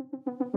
[0.00, 0.49] and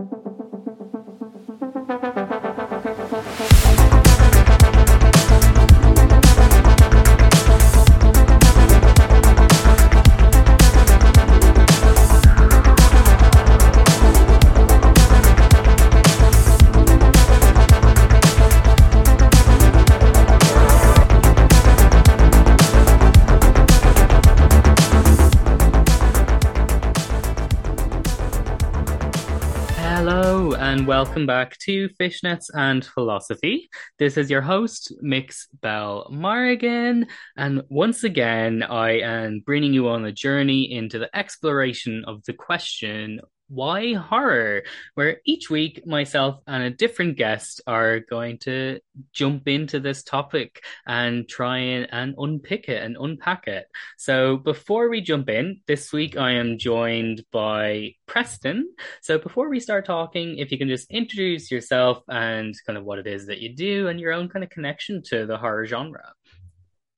[31.14, 33.70] welcome back to Fishnets and Philosophy.
[34.00, 37.06] This is your host, Mix Bell Morrigan,
[37.36, 42.32] and once again, I am bringing you on a journey into the exploration of the
[42.32, 43.20] question
[43.54, 44.62] why horror?
[44.94, 48.80] Where each week myself and a different guest are going to
[49.12, 53.66] jump into this topic and try and, and unpick it and unpack it.
[53.96, 58.72] So before we jump in, this week I am joined by Preston.
[59.00, 62.98] So before we start talking, if you can just introduce yourself and kind of what
[62.98, 66.12] it is that you do and your own kind of connection to the horror genre.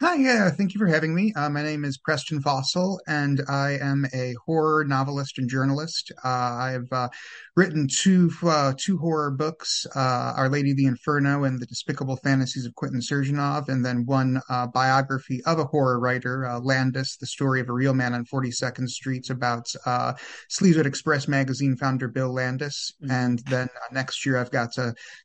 [0.02, 1.32] Hi, yeah, thank you for having me.
[1.34, 6.12] Uh, my name is Preston Fassel, and I am a horror novelist and journalist.
[6.22, 7.08] Uh, I've uh,
[7.56, 12.16] written two uh, two horror books, uh, Our Lady of the Inferno and The Despicable
[12.16, 17.26] Fantasies of Quentin Surjanov, and then one uh, biography of a horror writer, Landis, The
[17.26, 20.12] Story of a Real Man on 42nd Street, about uh,
[20.50, 22.92] Sleazoid Express magazine founder Bill Landis.
[23.02, 23.10] Mm-hmm.
[23.10, 24.76] And then next year I've got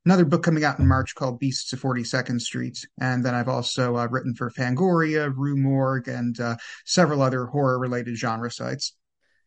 [0.06, 2.78] another book coming out in March called Beasts of 42nd Street.
[3.00, 8.18] And then I've also written for Fangoria, Rue Morgue, and uh, several other horror related
[8.18, 8.96] genre sites.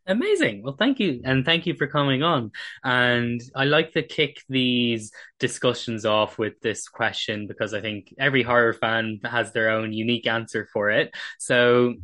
[0.06, 0.62] Amazing.
[0.62, 1.22] Well, thank you.
[1.24, 2.50] And thank you for coming on.
[2.84, 8.42] And I like to kick these discussions off with this question because I think every
[8.42, 11.14] horror fan has their own unique answer for it.
[11.38, 11.94] So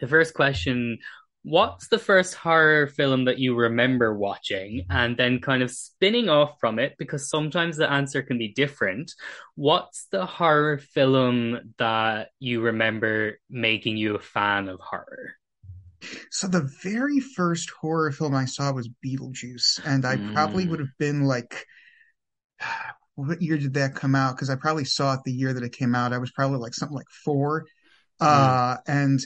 [0.00, 0.98] the first question
[1.44, 6.58] what's the first horror film that you remember watching and then kind of spinning off
[6.60, 9.14] from it because sometimes the answer can be different
[9.54, 15.34] what's the horror film that you remember making you a fan of horror
[16.30, 20.32] so the very first horror film i saw was beetlejuice and i mm.
[20.32, 21.66] probably would have been like
[23.14, 25.72] what year did that come out because i probably saw it the year that it
[25.72, 27.64] came out i was probably like something like four
[28.20, 28.26] mm.
[28.26, 29.20] uh and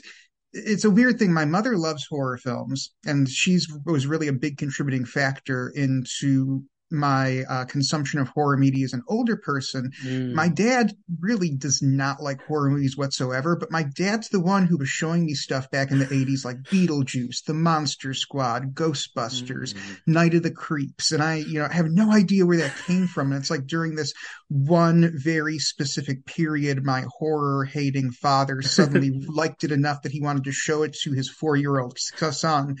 [0.53, 1.33] it's a weird thing.
[1.33, 7.43] My mother loves horror films, and she's was really a big contributing factor into my
[7.49, 9.91] uh, consumption of horror media as an older person.
[10.05, 10.33] Mm.
[10.33, 14.77] My dad really does not like horror movies whatsoever, but my dad's the one who
[14.77, 19.97] was showing me stuff back in the 80s like Beetlejuice, The Monster Squad, Ghostbusters, mm.
[20.07, 21.11] Night of the Creeps.
[21.11, 23.31] And I, you know, have no idea where that came from.
[23.31, 24.13] And it's like during this
[24.49, 30.43] one very specific period, my horror hating father suddenly liked it enough that he wanted
[30.45, 32.77] to show it to his four year old son.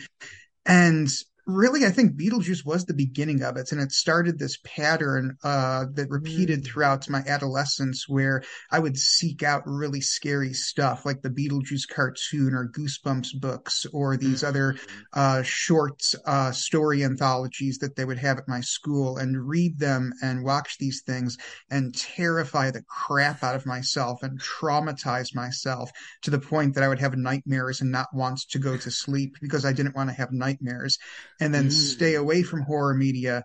[0.65, 1.09] And
[1.45, 5.85] really, I think Beetlejuice was the beginning of it, and it started this pattern uh,
[5.93, 6.65] that repeated mm.
[6.65, 12.53] throughout my adolescence, where I would seek out really scary stuff, like the Beetlejuice cartoon
[12.53, 14.47] or Goosebumps books, or these mm.
[14.47, 14.75] other
[15.13, 20.13] uh, short uh, story anthologies that they would have at my school, and read them
[20.21, 21.37] and watch these things
[21.69, 26.87] and terrify the crap out of myself and traumatize myself to the point that I
[26.87, 30.15] would have nightmares and not want to go to sleep because I didn't want to
[30.15, 30.97] have nightmares
[31.39, 31.71] and then mm.
[31.71, 33.43] stay away from horror media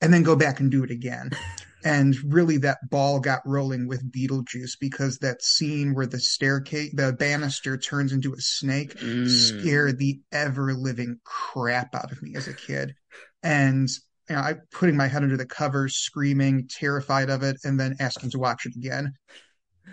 [0.00, 1.30] and then go back and do it again.
[1.84, 7.12] and really that ball got rolling with Beetlejuice because that scene where the staircase, the
[7.12, 9.28] banister turns into a snake mm.
[9.28, 12.94] scared the ever living crap out of me as a kid.
[13.42, 13.88] And
[14.28, 17.96] you know, I putting my head under the covers, screaming, terrified of it, and then
[18.00, 19.14] asking to watch it again.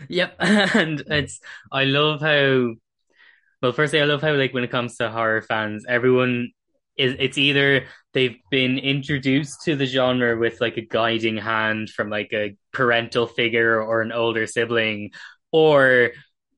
[0.10, 0.36] Yep.
[0.40, 1.40] And it's,
[1.72, 2.74] I love how,
[3.62, 6.50] well, firstly, I love how, like, when it comes to horror fans, everyone
[6.96, 12.30] it's either they've been introduced to the genre with like a guiding hand from like
[12.34, 15.12] a parental figure or an older sibling
[15.52, 16.12] or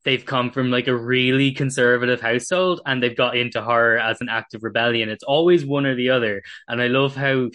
[0.04, 4.30] they've come from like a really conservative household and they've got into horror as an
[4.30, 5.10] act of rebellion.
[5.10, 6.44] It's always one or the other.
[6.68, 7.50] And i love how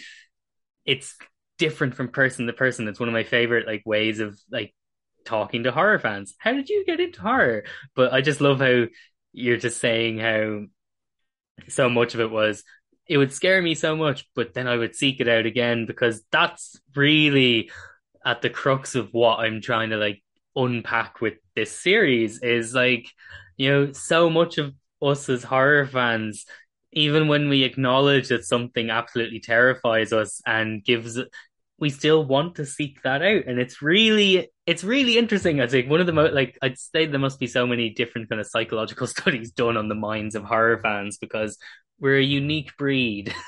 [0.84, 1.16] it's
[1.58, 2.88] different from person to person.
[2.88, 4.74] It's one of my favorite like ways of like
[5.24, 6.34] talking to horror fans.
[6.38, 7.64] How did you get into horror?
[7.94, 8.86] But i just love how
[9.32, 10.64] you're just saying how
[11.68, 12.64] so much of it was
[13.10, 16.22] it would scare me so much, but then I would seek it out again because
[16.30, 17.72] that's really
[18.24, 20.22] at the crux of what I'm trying to like
[20.54, 23.08] unpack with this series is like,
[23.56, 26.46] you know, so much of us as horror fans,
[26.92, 31.18] even when we acknowledge that something absolutely terrifies us and gives
[31.80, 35.88] we still want to seek that out and it's really it's really interesting i think
[35.88, 38.46] one of the most like i'd say there must be so many different kind of
[38.46, 41.58] psychological studies done on the minds of horror fans because
[41.98, 43.34] we're a unique breed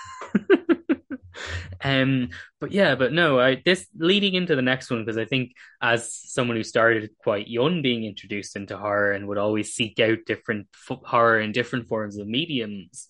[1.84, 2.30] Um,
[2.60, 6.14] but yeah, but no, I this leading into the next one because I think as
[6.14, 10.68] someone who started quite young, being introduced into horror and would always seek out different
[10.88, 13.08] f- horror in different forms of mediums.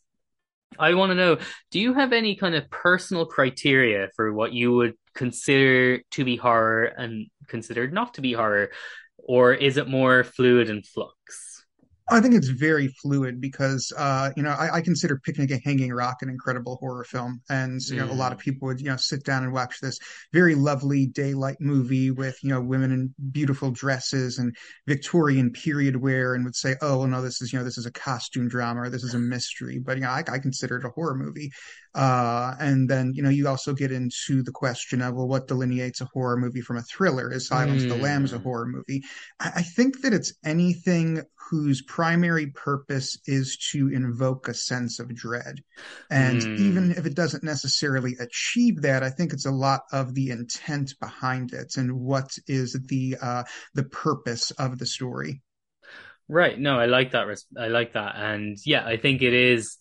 [0.78, 1.38] I want to know,
[1.70, 6.36] do you have any kind of personal criteria for what you would consider to be
[6.36, 8.70] horror and considered not to be horror,
[9.18, 11.64] or is it more fluid and flux?
[12.10, 15.92] I think it's very fluid because, uh, you know, I, I consider Picnic at Hanging
[15.92, 18.40] Rock an incredible horror film, and you know, a lot of Mm.
[18.42, 19.98] people would, you know, sit down and watch this
[20.32, 24.54] very lovely daylight movie with, you know, women in beautiful dresses and
[24.86, 27.86] Victorian period wear, and would say, "Oh, well, no, this is, you know, this is
[27.86, 30.84] a costume drama or this is a mystery," but you know, I, I consider it
[30.84, 31.50] a horror movie.
[31.94, 36.00] Uh, and then, you know, you also get into the question of, well, what delineates
[36.00, 37.30] a horror movie from a thriller?
[37.32, 38.42] Is Silence of the Lambs a Mm.
[38.42, 39.02] horror movie?
[39.40, 45.14] I, I think that it's anything whose primary purpose is to invoke a sense of
[45.14, 45.56] dread.
[46.10, 46.98] And even Mm.
[46.98, 51.52] if it doesn't necessarily achieve that, I think it's a lot of the intent behind
[51.52, 53.44] it and what is the uh,
[53.74, 55.42] the purpose of the story.
[56.28, 56.58] Right.
[56.58, 57.26] No, I like that.
[57.26, 58.14] res- I like that.
[58.16, 59.76] And yeah, I think it is.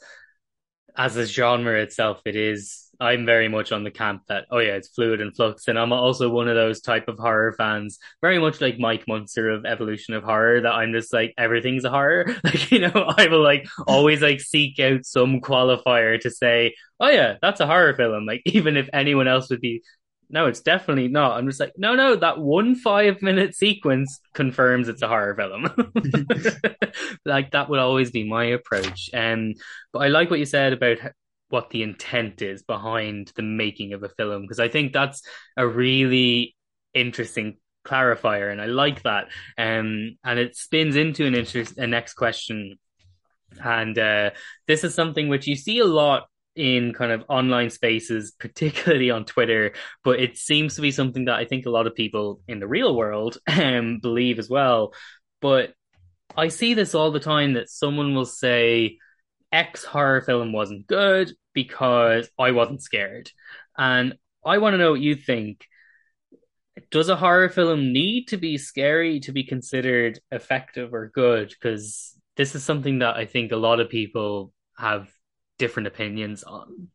[0.98, 2.88] As a genre itself, it is.
[3.00, 5.92] I'm very much on the camp that oh yeah, it's fluid and flux, and I'm
[5.92, 10.14] also one of those type of horror fans, very much like Mike Muncer of Evolution
[10.14, 12.36] of Horror, that I'm just like everything's a horror.
[12.44, 17.10] Like you know, I will like always like seek out some qualifier to say oh
[17.10, 18.26] yeah, that's a horror film.
[18.26, 19.82] Like even if anyone else would be.
[20.32, 21.38] No, it's definitely not.
[21.38, 25.68] I'm just like, no, no, that one five minute sequence confirms it's a horror film.
[27.26, 29.10] like that would always be my approach.
[29.14, 29.54] Um,
[29.92, 30.98] but I like what you said about
[31.50, 35.22] what the intent is behind the making of a film because I think that's
[35.58, 36.56] a really
[36.94, 39.26] interesting clarifier, and I like that.
[39.58, 42.80] Um, and it spins into an interest, a next question,
[43.62, 44.32] and uh,
[44.68, 49.26] this is something which you see a lot in kind of online spaces, particularly on
[49.26, 52.60] Twitter, but it seems to be something that I think a lot of people in
[52.60, 54.94] the real world um, believe as well.
[55.42, 55.74] But
[56.36, 58.98] I see this all the time that someone will say
[59.52, 63.30] X horror film wasn't good because I wasn't scared.
[63.78, 64.16] And
[64.46, 65.68] I want to know what you think.
[66.90, 71.50] Does a horror film need to be scary to be considered effective or good?
[71.50, 75.10] Because this is something that I think a lot of people have
[75.62, 76.88] different opinions on.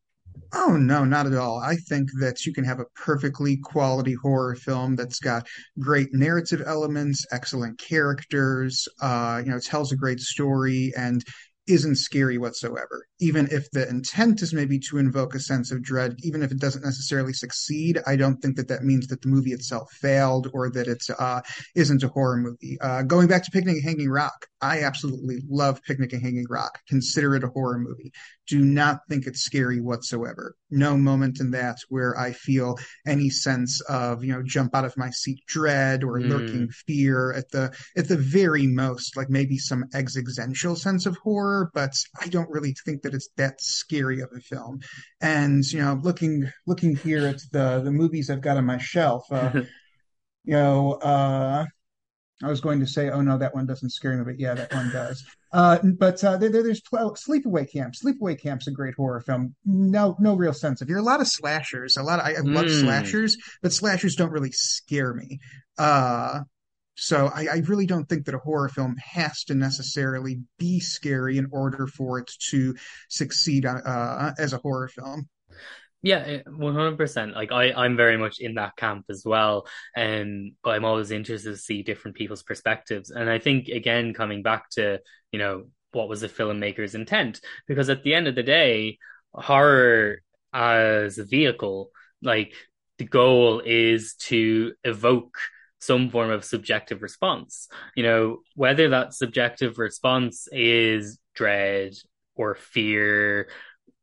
[0.53, 1.59] Oh no, not at all.
[1.59, 5.47] I think that you can have a perfectly quality horror film that's got
[5.79, 11.23] great narrative elements, excellent characters, uh, you know, tells a great story and
[11.69, 13.07] isn't scary whatsoever.
[13.21, 16.61] Even if the intent is maybe to invoke a sense of dread, even if it
[16.61, 20.71] doesn't necessarily succeed, I don't think that that means that the movie itself failed or
[20.71, 21.41] that it uh,
[21.75, 22.79] isn't a horror movie.
[22.81, 26.79] Uh, going back to Picnic at Hanging Rock, I absolutely love Picnic at Hanging Rock.
[26.89, 28.13] Consider it a horror movie
[28.47, 30.55] do not think it's scary whatsoever.
[30.71, 34.97] No moment in that where I feel any sense of, you know, jump out of
[34.97, 39.59] my seat dread or lurking Mm, fear at the at the very most, like maybe
[39.59, 44.31] some existential sense of horror, but I don't really think that it's that scary of
[44.37, 44.81] a film.
[45.21, 49.25] And, you know, looking looking here at the the movies I've got on my shelf,
[49.31, 49.51] uh,
[50.45, 51.67] you know, uh
[52.43, 54.73] I was going to say, oh no, that one doesn't scare me, but yeah, that
[54.73, 55.25] one does.
[55.53, 57.95] Uh, but uh, there, there's Sleepaway Camp.
[57.95, 59.55] Sleepaway Camp's a great horror film.
[59.65, 60.89] No, no real sense of.
[60.91, 61.97] You're a lot of slashers.
[61.97, 62.19] A lot.
[62.19, 62.81] Of, I, I love mm.
[62.81, 65.39] slashers, but slashers don't really scare me.
[65.79, 66.41] Uh,
[66.97, 71.39] so I, I really don't think that a horror film has to necessarily be scary
[71.39, 72.75] in order for it to
[73.09, 75.29] succeed uh, as a horror film.
[76.03, 77.35] Yeah, 100%.
[77.35, 79.67] Like I, I'm very much in that camp as well.
[79.97, 83.11] Um, but I'm always interested to see different people's perspectives.
[83.11, 85.01] And I think again, coming back to,
[85.33, 87.41] you know, what was the filmmaker's intent?
[87.67, 88.99] Because at the end of the day,
[89.35, 90.19] horror
[90.53, 91.91] as a vehicle,
[92.23, 92.55] like
[92.99, 95.37] the goal is to evoke
[95.79, 97.69] some form of subjective response.
[97.95, 101.95] You know, whether that subjective response is dread
[102.35, 103.49] or fear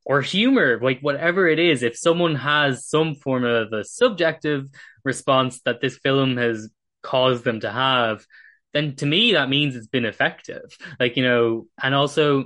[0.06, 4.68] or humor, like whatever it is, if someone has some form of a subjective
[5.04, 6.70] response that this film has
[7.02, 8.26] caused them to have,
[8.74, 10.78] then to me that means it's been effective.
[11.00, 12.46] Like, you know, and also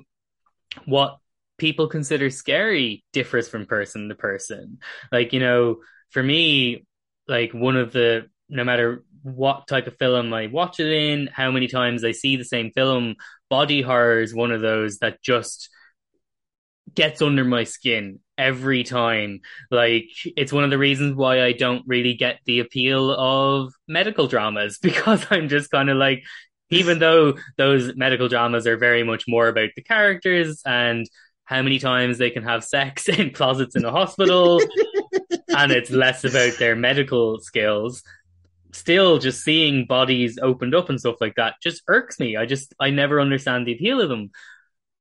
[0.86, 1.18] what
[1.58, 4.80] people consider scary differs from person to person.
[5.12, 5.78] Like, you know,
[6.12, 6.86] for me,
[7.28, 11.52] like one of the no matter what type of film I watch it in, how
[11.52, 13.16] many times I see the same film,
[13.50, 15.70] body horror is one of those that just
[16.94, 19.42] gets under my skin every time.
[19.72, 24.28] Like it's one of the reasons why I don't really get the appeal of medical
[24.28, 26.24] dramas because I'm just kind of like
[26.70, 31.08] even though those medical dramas are very much more about the characters and
[31.46, 34.60] how many times they can have sex in closets in a hospital
[35.50, 38.04] and it's less about their medical skills.
[38.74, 42.36] Still, just seeing bodies opened up and stuff like that just irks me.
[42.36, 44.32] I just I never understand the appeal of them.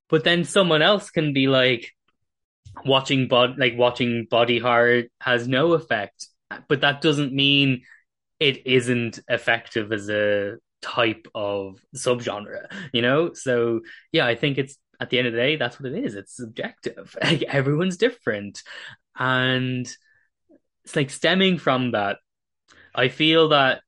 [0.08, 1.92] But then someone else can be like,
[2.84, 6.26] watching bod like watching body horror has no effect,
[6.68, 7.82] but that doesn't mean
[8.38, 13.32] it isn't effective as a type of subgenre, you know?
[13.32, 13.80] So
[14.12, 16.14] yeah, I think it's at the end of the day, that's what it is.
[16.14, 17.16] It's subjective.
[17.22, 18.62] Like everyone's different.
[19.18, 19.86] And
[20.84, 22.18] it's like stemming from that,
[22.96, 23.82] I feel that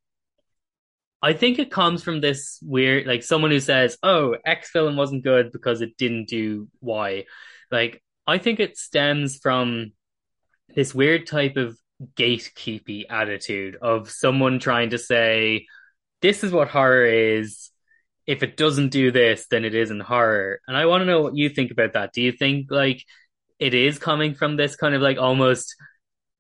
[1.21, 5.25] I think it comes from this weird like someone who says, Oh, X film wasn't
[5.25, 7.25] good because it didn't do Y.
[7.71, 9.93] Like I think it stems from
[10.75, 11.77] this weird type of
[12.15, 15.67] gatekeepy attitude of someone trying to say,
[16.21, 17.71] this is what horror is.
[18.27, 20.61] If it doesn't do this, then it isn't horror.
[20.69, 22.13] And I want to know what you think about that.
[22.13, 23.03] Do you think like
[23.59, 25.75] it is coming from this kind of like almost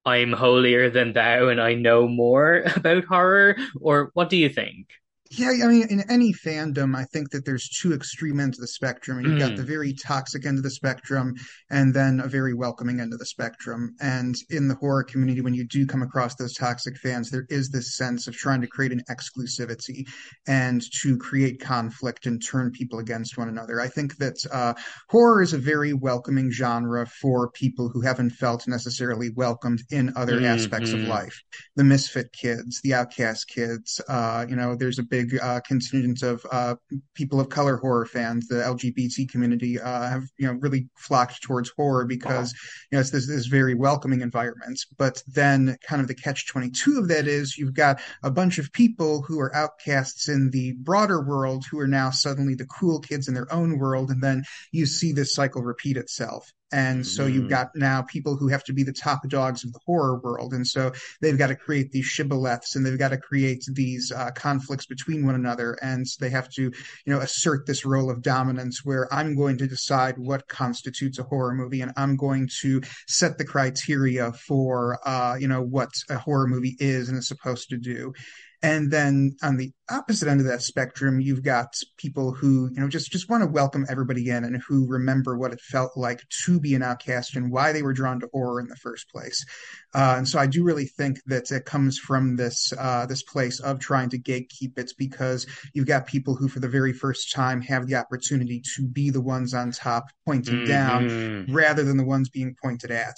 [0.05, 3.57] I'm holier than thou and I know more about horror?
[3.81, 4.88] Or what do you think?
[5.30, 8.68] Yeah, I mean, in any fandom, I think that there's two extreme ends of the
[8.68, 9.20] spectrum.
[9.20, 11.35] You've got the Mm, very toxic end of the spectrum,
[11.68, 13.94] and then a very welcoming end of the spectrum.
[14.00, 17.68] And in the horror community, when you do come across those toxic fans, there is
[17.68, 20.06] this sense of trying to create an exclusivity
[20.47, 23.80] and to create conflict and turn people against one another.
[23.82, 24.73] I think that uh,
[25.11, 30.42] horror is a very welcoming genre for people who haven't felt necessarily welcomed in other
[30.42, 31.42] aspects of mm, life
[31.76, 34.00] the misfit kids, the outcast kids.
[34.08, 36.75] Uh, you know, there's a big uh, contingent of uh,
[37.15, 38.49] people of color horror fans.
[38.49, 42.53] The LGBT community uh, have you know really flocked towards horror because
[42.91, 44.81] you know it's this, this very welcoming environment.
[44.97, 48.59] But then, kind of the catch twenty two of that is you've got a bunch
[48.59, 53.01] of people who are outcasts in the broader world who are now suddenly the cool
[53.01, 56.53] kids in their own world, and then you see this cycle repeat itself.
[56.73, 59.73] And so you've mm, got now people who have to be the top dogs of
[59.73, 60.53] the horror world.
[60.53, 64.31] And so they've got to create these shibboleths and they've got to create these uh,
[64.33, 65.79] conflicts between one another.
[65.83, 66.73] And they have to you
[67.07, 71.55] know assert this role of dominance where i'm going to decide what constitutes a horror
[71.55, 76.47] movie and i'm going to set the criteria for uh, you know what a horror
[76.47, 78.13] movie is and is supposed to do
[78.61, 82.88] and then on the opposite end of that spectrum, you've got people who, you know,
[82.88, 86.59] just just want to welcome everybody in and who remember what it felt like to
[86.59, 89.47] be an outcast and why they were drawn to horror in the first place.
[89.95, 93.61] Uh, and so I do really think that it comes from this uh, this place
[93.61, 97.61] of trying to gatekeep it because you've got people who, for the very first time,
[97.62, 101.55] have the opportunity to be the ones on top, pointing down, mm-hmm.
[101.55, 103.15] rather than the ones being pointed at.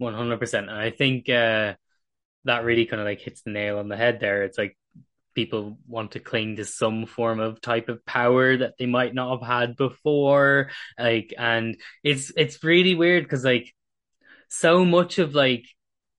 [0.00, 0.58] 100%.
[0.58, 1.74] And I think uh
[2.44, 4.42] that really kind of like hits the nail on the head there.
[4.42, 4.76] It's like
[5.34, 9.38] people want to cling to some form of type of power that they might not
[9.38, 10.70] have had before.
[10.98, 13.74] Like, and it's it's really weird because like
[14.48, 15.64] so much of like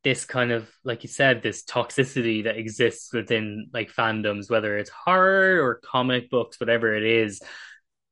[0.04, 4.90] this kind of like you said, this toxicity that exists within like fandoms, whether it's
[4.90, 7.42] horror or comic books, whatever it is,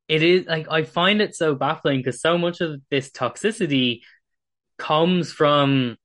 [0.08, 4.01] it is like I find it so baffling because so much of this toxicity
[4.77, 5.98] comes from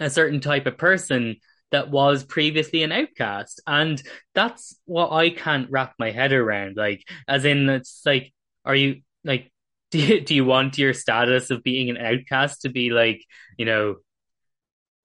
[0.00, 1.36] a certain type of person
[1.70, 3.60] that was previously an outcast.
[3.66, 4.00] And
[4.34, 6.76] that's what I can't wrap my head around.
[6.76, 8.32] Like, as in, it's like,
[8.64, 9.52] are you like,
[9.90, 13.22] do you, do you want your status of being an outcast to be like,
[13.56, 13.96] you know,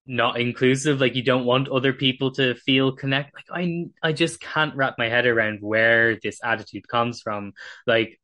[0.06, 1.00] not inclusive?
[1.00, 3.34] Like, you don't want other people to feel connect.
[3.36, 7.54] Like, I, I just can't wrap my head around where this attitude comes from.
[7.86, 8.20] Like,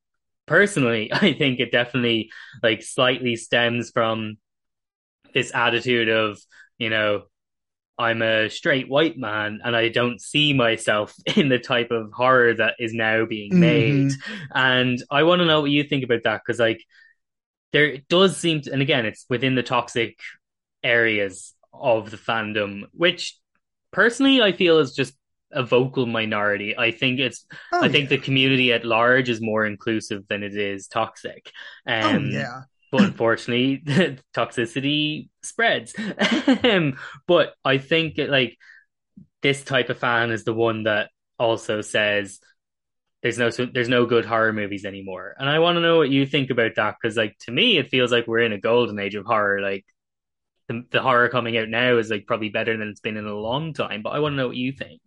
[0.47, 2.31] personally, I think it definitely
[2.63, 4.37] like slightly stems from
[5.37, 6.39] this attitude of,
[6.79, 7.23] you know,
[7.99, 12.53] I'm a straight white man and I don't see myself in the type of horror
[12.55, 14.11] that is now being made.
[14.11, 14.45] Mm-hmm.
[14.53, 16.83] And I want to know what you think about that because, like,
[17.73, 20.19] there does seem to, and again, it's within the toxic
[20.83, 23.37] areas of the fandom, which
[23.91, 25.13] personally I feel is just
[25.51, 26.77] a vocal minority.
[26.77, 30.55] I think it's, Oh I think the community at large is more inclusive than it
[30.55, 31.51] is toxic.
[31.87, 32.61] Oh Um, yeah.
[32.91, 33.83] But unfortunately,
[34.35, 35.95] toxicity spreads.
[37.27, 38.57] But I think like
[39.41, 42.39] this type of fan is the one that also says
[43.21, 46.25] there's no there's no good horror movies anymore, and I want to know what you
[46.25, 49.15] think about that because like to me it feels like we're in a golden age
[49.15, 49.59] of horror.
[49.61, 49.85] Like
[50.67, 53.33] the, the horror coming out now is like probably better than it's been in a
[53.35, 55.01] long time, but I want to know what you think.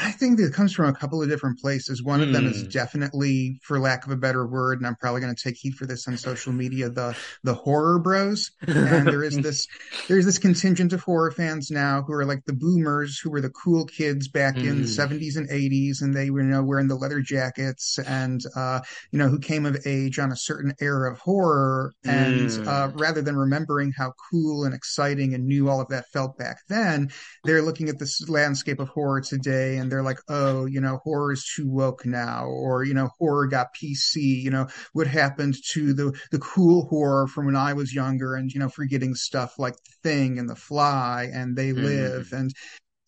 [0.00, 2.02] I think it comes from a couple of different places.
[2.04, 2.72] One of them is Hmm.
[2.72, 5.86] definitely, for lack of a better word, and I'm probably going to take heat for
[5.86, 8.50] this on social media, the the horror bros.
[8.84, 9.66] And there is this
[10.06, 13.50] there's this contingent of horror fans now who are like the boomers who were the
[13.50, 14.88] cool kids back in the Hmm.
[14.88, 19.18] 70s and 80s, and they were, you know, wearing the leather jackets and uh, you
[19.18, 21.92] know, who came of age on a certain era of horror.
[22.06, 22.94] And uh, Hmm.
[22.94, 27.10] rather than remembering how cool and exciting and new all of that felt back then,
[27.44, 31.32] they're looking at this landscape of horror today and they're like, oh, you know, horror
[31.32, 35.92] is too woke now, or, you know, horror got PC, you know, what happened to
[35.94, 39.74] the, the cool horror from when I was younger and, you know, forgetting stuff like
[39.74, 42.32] The Thing and The Fly and They Live Hmm.
[42.32, 42.52] and,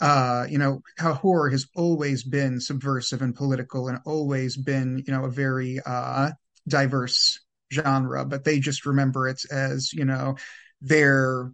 [0.00, 5.12] uh, you know, how horror has always been subversive and political and always been, you
[5.12, 6.30] know, a very, uh,
[6.68, 7.40] diverse
[7.72, 10.36] genre, but they just remember it as, you know,
[10.80, 11.52] their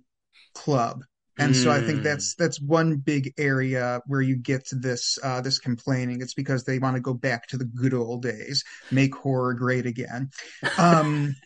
[0.55, 1.03] club.
[1.39, 2.03] And so I think Hmm.
[2.03, 6.23] that's that's one big area where you get this uh, this complaining.
[6.23, 9.87] It's because they want to go back to the good old days, make horror great
[9.87, 10.31] again.
[10.79, 11.37] Um,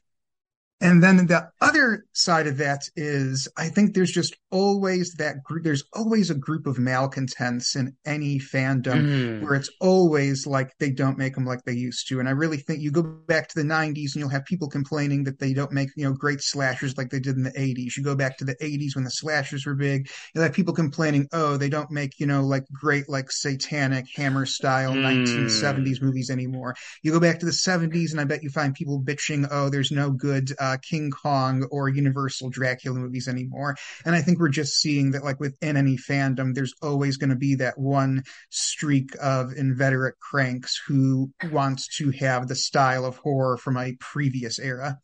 [0.82, 5.62] and then the other side of that is, I think there's just always that group,
[5.64, 9.06] there's always a group of malcontents in any fandom
[9.38, 9.56] where Hmm.
[9.56, 12.18] it's always like they don't make them like they used to.
[12.20, 15.25] And I really think you go back to the 90s and you'll have people complaining
[15.25, 17.96] that they don't make, you know, great slashers like they did in the 80s.
[17.96, 21.28] You go back to the 80s when the slashers were big, you'll have people complaining,
[21.32, 24.96] oh, they don't make, you know, like great, like satanic hammer style Hmm.
[24.96, 26.75] 1970s movies anymore.
[27.02, 29.90] You go back to the 70s, and I bet you find people bitching, oh, there's
[29.90, 33.77] no good uh, Uh, King Kong or Universal Dracula movies anymore.
[34.05, 37.37] And I think we're just seeing that, like within any fandom, there's always going to
[37.37, 43.57] be that one streak of inveterate cranks who wants to have the style of horror
[43.57, 44.99] from a previous era.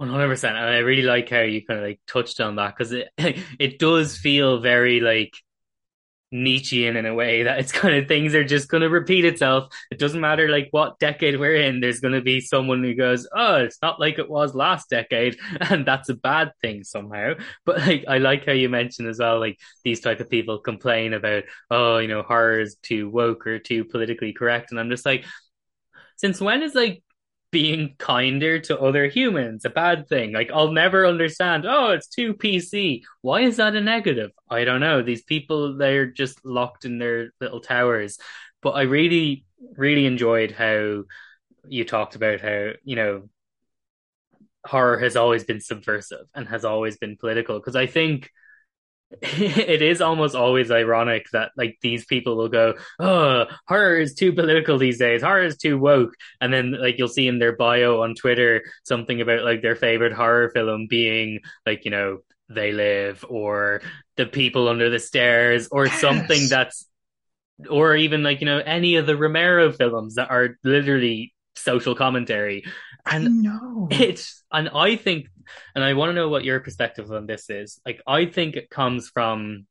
[0.00, 0.44] 100%.
[0.44, 3.08] And I really like how you kind of like touched on that because it
[3.58, 5.34] it does feel very like
[6.34, 9.72] Nietzschean in a way that it's kind of things are just going to repeat itself.
[9.92, 11.80] It doesn't matter like what decade we're in.
[11.80, 15.38] There's going to be someone who goes, "Oh, it's not like it was last decade,"
[15.70, 17.34] and that's a bad thing somehow.
[17.64, 21.12] But like, I like how you mentioned as well, like these type of people complain
[21.12, 25.06] about, "Oh, you know, horror is too woke or too politically correct," and I'm just
[25.06, 25.24] like,
[26.16, 27.02] since when is like
[27.54, 30.32] being kinder to other humans a bad thing?
[30.32, 31.64] Like I'll never understand.
[31.64, 33.04] Oh, it's too PC.
[33.22, 34.32] Why is that a negative?
[34.50, 35.02] I don't know.
[35.02, 38.18] These people they're just locked in their little towers.
[38.60, 39.44] But I really,
[39.76, 41.04] really enjoyed how
[41.68, 43.28] you talked about how you know
[44.66, 48.30] horror has always been subversive and has always been political because I think
[49.22, 54.32] it is almost always ironic that like these people will go, "Oh, horror is too
[54.32, 55.22] political these days.
[55.22, 59.20] Horror is too woke," and then like you'll see in their bio on Twitter something
[59.20, 63.82] about like their favorite horror film being like you know They Live or
[64.16, 66.86] The People Under the Stairs or something that's
[67.70, 72.64] or even like you know any of the Romero films that are literally social commentary,
[73.06, 73.88] and know.
[73.90, 75.28] it's and I think
[75.74, 77.80] and I want to know what your perspective on this is.
[77.84, 79.66] Like I think it comes from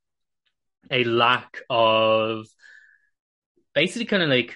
[0.92, 2.46] a lack of
[3.74, 4.56] basically kind of like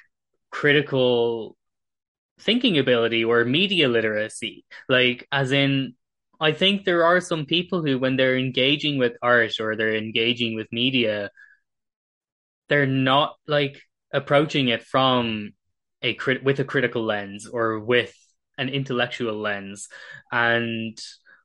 [0.51, 1.55] critical
[2.39, 4.65] thinking ability or media literacy.
[4.87, 5.95] Like as in
[6.39, 10.55] I think there are some people who when they're engaging with art or they're engaging
[10.55, 11.31] with media,
[12.69, 13.81] they're not like
[14.13, 15.53] approaching it from
[16.01, 18.13] a crit with a critical lens or with
[18.57, 19.89] an intellectual lens.
[20.31, 20.97] And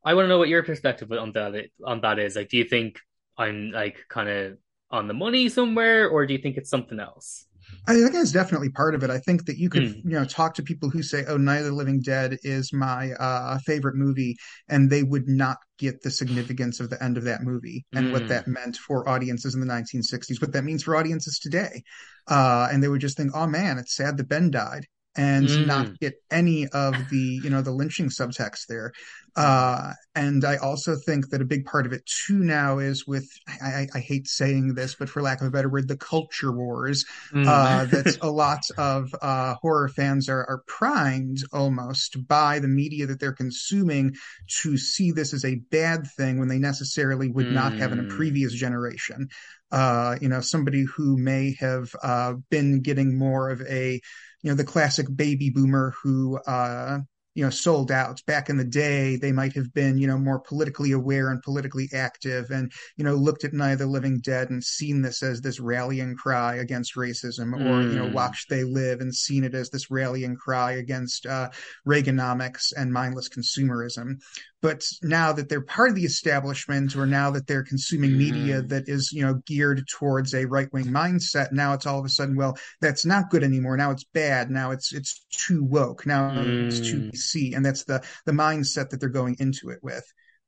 [0.04, 2.36] I want to know what your perspective on that on that is.
[2.36, 2.98] Like, do you think
[3.38, 4.58] I'm like kind of
[4.90, 7.46] on the money somewhere, or do you think it's something else?
[7.88, 9.10] I think it's definitely part of it.
[9.10, 10.00] I think that you could, Hmm.
[10.04, 13.12] you know, talk to people who say, "Oh, Night of the Living Dead is my
[13.14, 14.36] uh, favorite movie,"
[14.68, 18.22] and they would not get the significance of the end of that movie and what
[18.22, 18.28] Hmm.
[18.28, 21.82] that meant for audiences in the 1960s, what that means for audiences today.
[22.28, 25.88] Uh, and they would just think, "Oh man, it's sad that Ben died," and not
[25.88, 25.92] Hmm.
[26.00, 28.92] get any of the, you know, the lynching subtext there.
[29.34, 33.26] Uh, and I also think that a big part of it too now is with,
[33.62, 37.06] I, I, hate saying this, but for lack of a better word, the culture wars
[37.30, 37.46] Hmm.
[37.46, 43.06] uh, that a lot of uh, horror fans are, are primed almost by the media
[43.06, 44.14] that they're consuming
[44.62, 48.02] to see this as a bad thing when they necessarily would not have in a
[48.02, 48.08] Hmm.
[48.08, 49.28] previous generation.
[49.70, 53.98] Uh, you know, somebody who may have uh, been getting more of a,
[54.42, 56.98] you know, the classic baby boomer who, uh,
[57.34, 58.20] you know, sold out.
[58.26, 61.88] Back in the day, they might have been, you know, more politically aware and politically
[61.94, 65.40] active and, you know, looked at Night of the Living Dead and seen this as
[65.40, 68.12] this rallying cry against racism, or, you know, Hmm.
[68.12, 71.48] watched They Live and seen it as this rallying cry against uh,
[71.88, 74.20] Reaganomics and mindless consumerism.
[74.62, 78.68] But now that they're part of the establishment or now that they're consuming media Mm.
[78.70, 82.36] that is you know geared towards a right-wing mindset now it's all of a sudden
[82.36, 83.76] well that's not good anymore.
[83.76, 84.50] Now it's bad.
[84.50, 86.06] Now it's it's too woke.
[86.06, 87.10] Now it's too Mm.
[87.12, 90.04] PC and that's the the mindset that they're going into it with.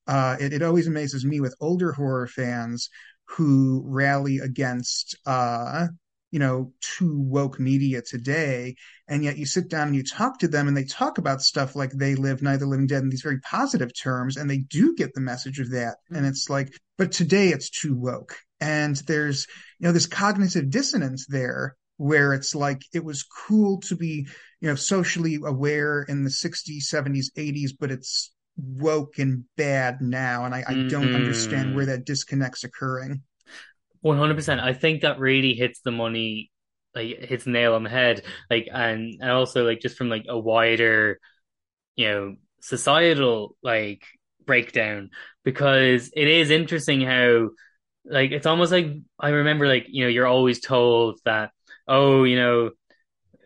[0.07, 2.91] Uh it, it always amazes me with older horror fans
[3.27, 5.89] who rally against uh
[6.35, 8.75] you know too woke media today
[9.07, 11.77] and yet you sit down and you talk to them and they talk about stuff
[11.77, 15.15] like they live neither Living Dead in these very positive terms and they do get
[15.15, 15.95] the message of that.
[15.95, 16.17] Mm-hmm.
[16.17, 18.37] And it's like but today it's too woke.
[18.61, 19.47] And there's
[19.79, 24.27] you know this cognitive dissonance there where it's like it was cool to be
[24.61, 30.47] you know socially aware in the 60s 70s 80s but it's woke and bad now
[30.47, 31.15] and I, I don't mm-hmm.
[31.15, 33.23] understand where that disconnect's occurring
[34.05, 34.61] 100%.
[34.61, 36.51] I think that really hits the money,
[36.95, 38.23] like hits nail on the head.
[38.51, 41.19] Like, and, and also like just from like a wider,
[41.97, 44.03] you know, societal like
[44.45, 45.11] breakdown,
[45.45, 47.51] because it is interesting how
[48.05, 48.87] like it's almost like
[49.19, 51.51] I remember like, you know, you're always told that,
[51.89, 52.71] oh, you know,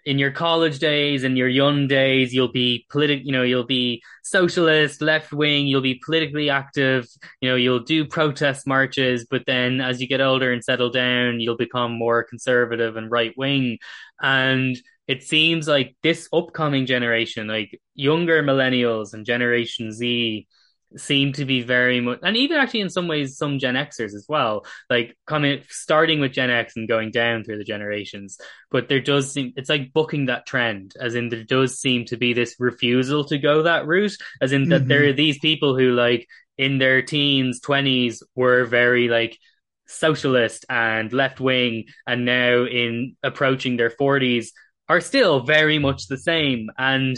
[0.09, 4.03] in your college days and your young days, you'll be politic, you know, you'll be
[4.23, 7.07] socialist, left wing, you'll be politically active,
[7.43, 11.41] you know, you'll do protest marches, but then as you get older and settle down,
[11.41, 13.77] you'll become more conservative and right wing.
[14.19, 20.49] And it seems like this upcoming generation, like younger millennials and Generation Z,
[20.97, 24.27] seem to be very much, and even actually in some ways, some Gen Xers as
[24.29, 28.39] well, like coming, starting with Gen X and going down through the generations.
[28.71, 32.17] But there does seem it's like booking that trend as in there does seem to
[32.17, 35.77] be this refusal to go that route as in that there hmm are these people
[35.77, 39.39] who like in their teens 20s were very like
[39.87, 44.53] socialist and left wing and now in approaching their 40s
[44.89, 46.69] are still very much the same.
[46.79, 47.17] And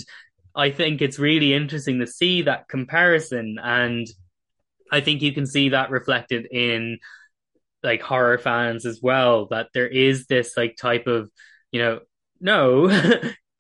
[0.54, 4.06] i think it's really interesting to see that comparison and
[4.92, 6.98] i think you can see that reflected in
[7.82, 11.30] like horror fans as well that there is this like type of
[11.72, 12.00] you know
[12.40, 12.88] no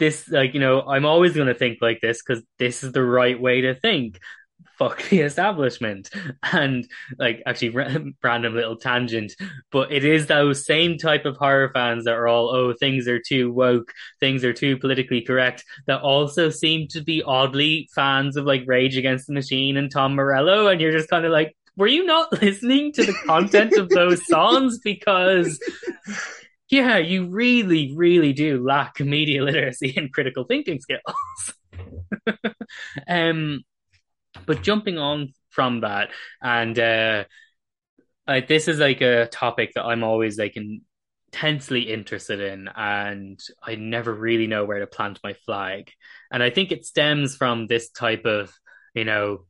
[0.00, 3.04] this like you know I'm always going to think like this because this is the
[3.04, 4.18] right way to think
[4.80, 6.08] fuck the establishment.
[6.52, 6.88] And
[7.18, 9.34] like actually random little tangent
[9.70, 13.20] but it is those same type of horror fans that are all oh things are
[13.20, 18.46] too woke things are too politically correct that also seem to be oddly fans of
[18.46, 20.68] like Rage Against the Machine and Tom Morello.
[20.68, 24.26] And you're just kind of like were you not listening to the content of those
[24.26, 24.78] songs?
[24.78, 25.60] Because
[26.70, 31.54] yeah you really really do lack media literacy and critical thinking skills.
[33.06, 33.64] Um
[34.46, 36.10] but jumping on from that,
[36.42, 37.24] and uh,
[38.26, 40.56] I, this is like a topic that I'm always like
[41.32, 45.90] intensely interested in, and I never really know where to plant my flag.
[46.30, 48.52] And I think it stems from this type of,
[48.94, 49.46] you know,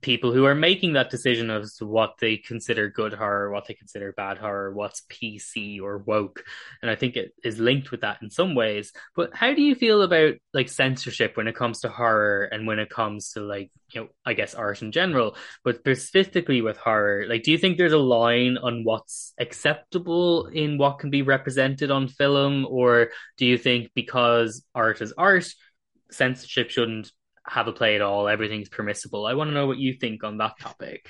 [0.00, 3.74] people who are making that decision as to what they consider good horror, what they
[3.74, 6.44] consider bad horror, what's PC or woke.
[6.82, 8.92] And I think it is linked with that in some ways.
[9.14, 12.78] But how do you feel about like censorship when it comes to horror and when
[12.78, 17.26] it comes to like, you know, I guess art in general, but specifically with horror?
[17.28, 21.90] Like, do you think there's a line on what's acceptable in what can be represented
[21.90, 22.66] on film?
[22.68, 25.48] Or do you think because art is art,
[26.10, 27.10] censorship shouldn't
[27.48, 28.28] have a play at all.
[28.28, 29.26] Everything's permissible.
[29.26, 31.08] I want to know what you think on that topic.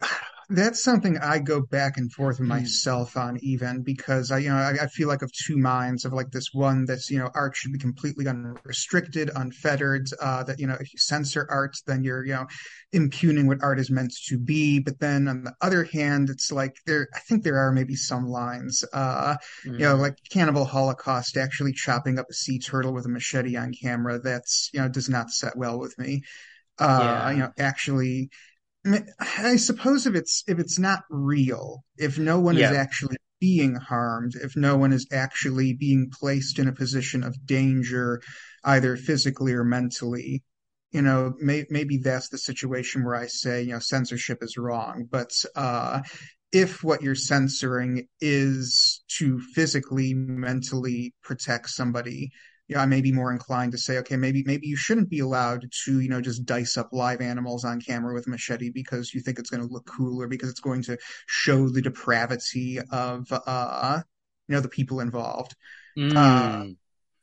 [0.50, 2.48] That's something I go back and forth with Mm.
[2.48, 6.14] myself on even because I, you know, I, I feel like of two minds of
[6.14, 10.66] like this one that's, you know, art should be completely unrestricted, unfettered, uh, that, you
[10.66, 12.46] know, if you censor art, then you're, you know,
[12.92, 14.78] impugning what art is meant to be.
[14.78, 18.26] But then on the other hand, it's like there, I think there are maybe some
[18.26, 19.36] lines, uh,
[19.76, 20.00] you know, Mm.
[20.00, 24.18] like Cannibal Holocaust actually chopping up a sea turtle with a machete on camera.
[24.18, 26.22] That's, you know, does not set well with me.
[26.78, 28.30] Uh, you know, actually
[29.20, 34.34] I suppose if it's if it's not real, if no one is actually being harmed,
[34.34, 38.20] if no one is actually being placed in a position of danger,
[38.64, 40.42] either physically or mentally,
[40.90, 45.06] you know, may, maybe that's the situation where I say, you know, censorship is wrong.
[45.10, 46.00] But uh,
[46.52, 52.30] if what you're censoring is to physically, mentally protect somebody,
[52.68, 55.20] you know, I may be more inclined to say, okay, maybe maybe you shouldn't be
[55.20, 59.14] allowed to, you know, just dice up live animals on camera with a machete because
[59.14, 62.78] you think it's going to look cool or because it's going to show the depravity
[62.92, 64.00] of, uh,
[64.48, 65.54] you know, the people involved.
[66.14, 66.76] Uh, Mm.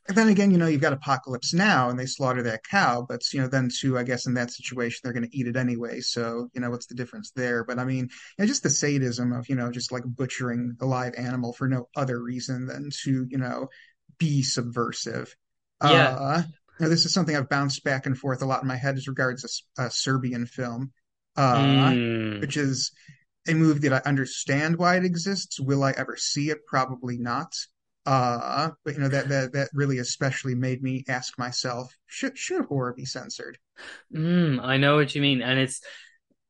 [0.08, 3.22] and then again, you know, you've got Apocalypse Now and they slaughter that cow, but
[3.34, 6.00] you know, then too, I guess in that situation they're going to eat it anyway.
[6.02, 7.64] So, you know, what's the difference there?
[7.64, 10.86] But I mean, you know, just the sadism of, you know, just like butchering a
[10.86, 13.68] live animal for no other reason than to, you know,
[14.18, 15.36] be subversive.
[15.84, 16.16] Yeah.
[16.16, 16.44] Uh,
[16.80, 19.08] Now, this is something I've bounced back and forth a lot in my head as
[19.08, 20.92] regards a, a Serbian film,
[21.38, 22.42] uh, Mm.
[22.42, 22.92] which is
[23.48, 25.60] a movie that I understand why it exists.
[25.60, 26.66] Will I ever see it?
[26.66, 27.54] Probably not.
[28.06, 32.66] Uh, but you know that that that really especially made me ask myself, should should
[32.66, 33.58] horror be censored?
[34.14, 35.42] Mm, I know what you mean.
[35.42, 35.82] And it's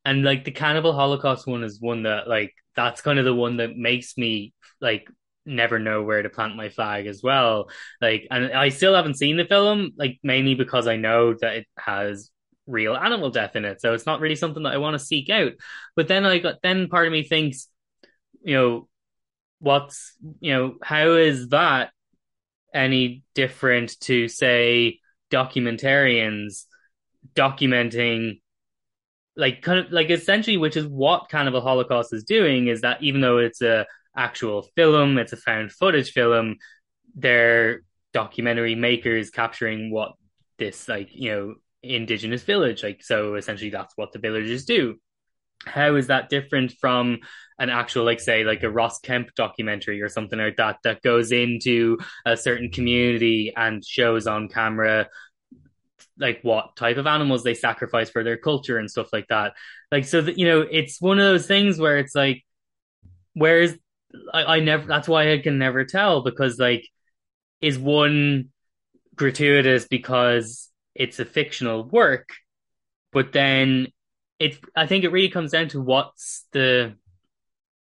[0.04, 3.56] and like the Cannibal Holocaust one is one that like that's kind of the one
[3.58, 5.08] that makes me like
[5.46, 7.70] never know where to plant my flag as well.
[8.00, 11.66] Like and I still haven't seen the film, like mainly because I know that it
[11.78, 12.30] has
[12.66, 13.80] real animal death in it.
[13.80, 15.52] So it's not really something that I want to seek out.
[15.94, 17.68] But then I got then part of me thinks,
[18.42, 18.88] you know,
[19.58, 21.90] what's you know, how is that
[22.74, 26.64] any different to say documentarians
[27.34, 28.40] documenting
[29.36, 33.20] like kind of like essentially which is what Cannibal Holocaust is doing is that even
[33.20, 36.56] though it's a actual film, it's a found footage film,
[37.14, 40.12] they're documentary makers capturing what
[40.58, 44.96] this like, you know, indigenous village like so essentially that's what the villagers do.
[45.64, 47.18] How is that different from
[47.58, 51.32] an actual like say like a Ross Kemp documentary or something like that that goes
[51.32, 55.08] into a certain community and shows on camera
[56.18, 59.52] like what type of animals they sacrifice for their culture and stuff like that.
[59.90, 62.44] Like so that you know, it's one of those things where it's like,
[63.34, 63.74] where's
[64.32, 66.88] I, I never that's why I can never tell because like
[67.60, 68.50] is one
[69.14, 72.30] gratuitous because it's a fictional work,
[73.12, 73.88] but then
[74.38, 76.94] it I think it really comes down to what's the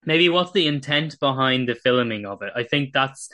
[0.06, 2.52] maybe what's the intent behind the filming of it.
[2.56, 3.30] I think that's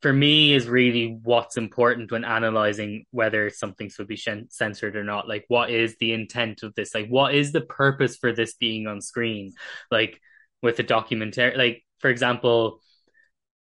[0.00, 5.28] for me is really what's important when analyzing whether something should be censored or not.
[5.28, 6.94] Like, what is the intent of this?
[6.94, 9.52] Like, what is the purpose for this being on screen?
[9.90, 10.18] Like,
[10.62, 12.80] with a documentary, like, for example,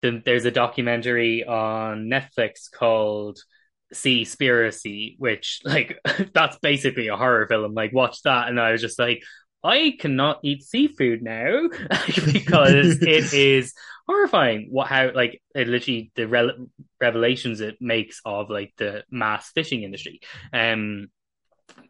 [0.02, 3.38] the, there's a documentary on Netflix called
[3.92, 5.98] Seaspiracy, which, like,
[6.34, 7.74] that's basically a horror film.
[7.74, 8.48] Like, watch that.
[8.48, 9.22] And I was just like,
[9.62, 11.68] I cannot eat seafood now
[12.32, 13.74] because it is
[14.06, 14.68] horrifying.
[14.70, 16.66] What how like it literally the re-
[17.00, 20.20] revelations it makes of like the mass fishing industry.
[20.52, 21.08] Um,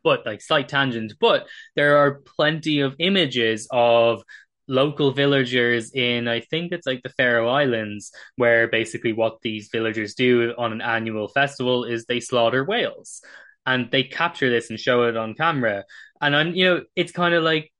[0.02, 1.14] but like slight tangent.
[1.20, 4.22] But there are plenty of images of
[4.68, 10.14] local villagers in I think it's like the Faroe Islands where basically what these villagers
[10.14, 13.22] do on an annual festival is they slaughter whales
[13.66, 15.84] and they capture this and show it on camera
[16.20, 17.72] and I'm, you know, it's kind of like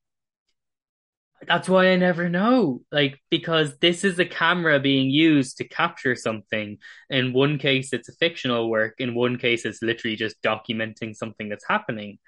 [1.46, 2.82] that's why I never know.
[2.90, 6.78] Like, because this is a camera being used to capture something.
[7.10, 8.94] In one case, it's a fictional work.
[8.98, 12.18] In one case, it's literally just documenting something that's happening.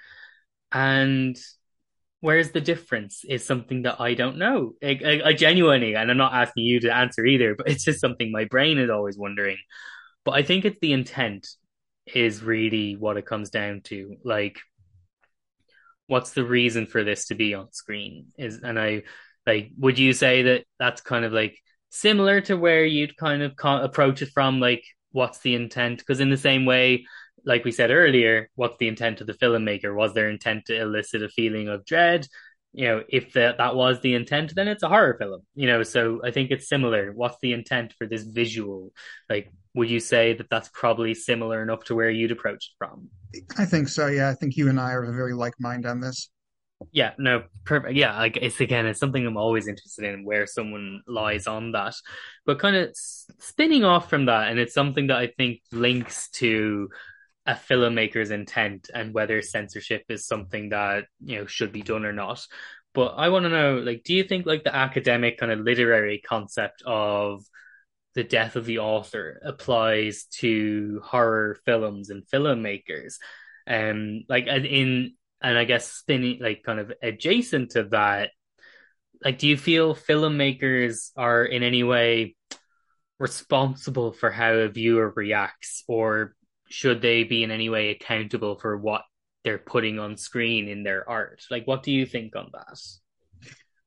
[0.70, 1.36] And
[2.20, 4.74] where's the difference is something that I don't know.
[4.82, 8.00] I, I, I genuinely, and I'm not asking you to answer either, but it's just
[8.00, 9.56] something my brain is always wondering.
[10.24, 11.46] But I think it's the intent
[12.14, 14.16] is really what it comes down to.
[14.24, 14.58] Like,
[16.10, 19.00] what's the reason for this to be on screen is and i
[19.46, 21.56] like would you say that that's kind of like
[21.90, 26.18] similar to where you'd kind of co- approach it from like what's the intent because
[26.18, 27.04] in the same way
[27.44, 31.22] like we said earlier what's the intent of the filmmaker was their intent to elicit
[31.22, 32.26] a feeling of dread
[32.72, 35.82] you know if that that was the intent then it's a horror film you know
[35.82, 38.92] so i think it's similar what's the intent for this visual
[39.28, 43.08] like would you say that that's probably similar enough to where you'd approach it from
[43.56, 44.06] I think so.
[44.06, 46.28] Yeah, I think you and I are of a very like mind on this.
[46.92, 47.94] Yeah, no, perfect.
[47.94, 51.94] Yeah, like it's again, it's something I'm always interested in where someone lies on that,
[52.46, 56.88] but kind of spinning off from that, and it's something that I think links to
[57.50, 62.12] a filmmaker's intent and whether censorship is something that you know should be done or
[62.12, 62.46] not.
[62.92, 66.18] But I want to know, like, do you think like the academic kind of literary
[66.18, 67.44] concept of
[68.14, 73.14] the death of the author applies to horror films and filmmakers.
[73.66, 78.30] Um, like in and I guess spinning like kind of adjacent to that,
[79.24, 82.36] like do you feel filmmakers are in any way
[83.18, 86.34] responsible for how a viewer reacts, or
[86.70, 89.02] should they be in any way accountable for what
[89.44, 91.42] they're putting on screen in their art?
[91.50, 92.78] Like, what do you think on that?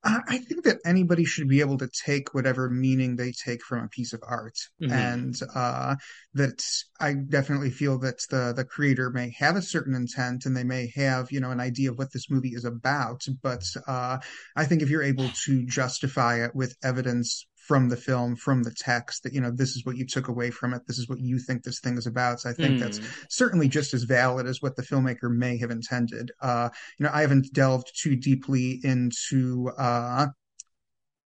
[0.05, 3.87] I think that anybody should be able to take whatever meaning they take from a
[3.87, 4.91] piece of art, mm-hmm.
[4.91, 5.95] and uh,
[6.33, 6.61] that
[6.99, 10.91] I definitely feel that the the creator may have a certain intent and they may
[10.95, 14.17] have you know an idea of what this movie is about, but uh,
[14.57, 18.73] I think if you're able to justify it with evidence from the film, from the
[18.77, 20.81] text, that, you know, this is what you took away from it.
[20.85, 22.41] This is what you think this thing is about.
[22.41, 22.79] So I think mm.
[22.79, 23.05] that's hmm.
[23.29, 26.31] certainly just as valid as what the filmmaker may have intended.
[26.41, 30.27] Uh, you know, I haven't delved too deeply into, uh,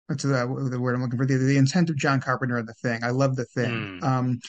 [0.08, 1.28] what's the, the word I'm looking for?
[1.28, 3.04] The, the intent of John Carpenter and the thing.
[3.04, 4.00] I love the thing.
[4.02, 4.04] Mm.
[4.04, 4.40] Um,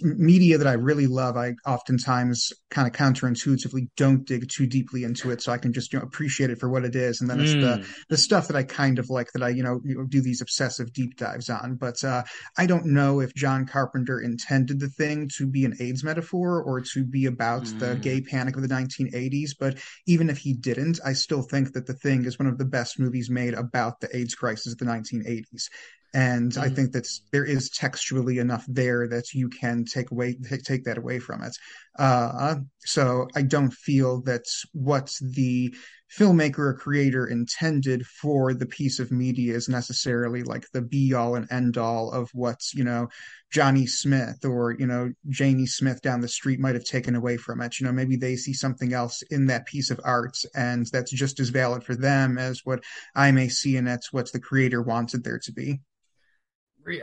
[0.00, 5.30] media that I really love, I oftentimes kind of counterintuitively don't dig too deeply into
[5.30, 7.20] it, so I can just you know appreciate it for what it is.
[7.20, 9.62] And then it's the Mm, the stuff that I kind of like that I you
[9.62, 11.76] know, do these obsessive deep dives on.
[11.76, 12.22] But uh,
[12.58, 16.80] I don't know if John Carpenter intended the thing to be an AIDS metaphor or
[16.92, 19.54] to be about the gay mm, panic of the 1980s.
[19.58, 22.64] But even if he didn't, I still think that the thing is one of the
[22.64, 25.68] best movies made about the AIDS crisis of the 1980s.
[26.14, 30.84] And I think that there is textually enough there that you can take away take
[30.84, 31.56] that away from it.
[31.98, 35.74] Uh, so I don't feel that what the
[36.14, 41.34] filmmaker or creator intended for the piece of media is necessarily like the be all
[41.34, 43.08] and end all of what you know
[43.50, 47.62] Johnny Smith or you know Janie Smith down the street might have taken away from
[47.62, 47.80] it.
[47.80, 51.40] You know, maybe they see something else in that piece of art, and that's just
[51.40, 55.24] as valid for them as what I may see in it, what the creator wanted
[55.24, 55.80] there to be.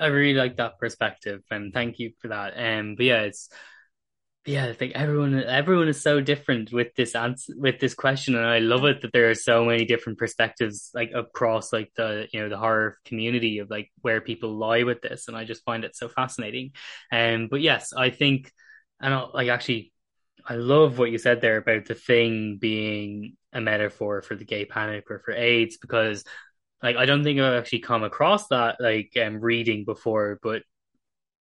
[0.01, 2.53] I really like that perspective, and thank you for that.
[2.57, 3.49] Um, but yeah, it's
[4.45, 8.45] yeah, I think everyone everyone is so different with this answer with this question, and
[8.45, 12.39] I love it that there are so many different perspectives like across like the you
[12.41, 15.83] know the horror community of like where people lie with this, and I just find
[15.83, 16.71] it so fascinating.
[17.11, 18.51] Um, but yes, I think,
[18.99, 19.93] and I, like actually,
[20.45, 24.65] I love what you said there about the thing being a metaphor for the gay
[24.65, 26.23] panic or for AIDS because
[26.81, 30.63] like I don't think I've actually come across that like um reading before, but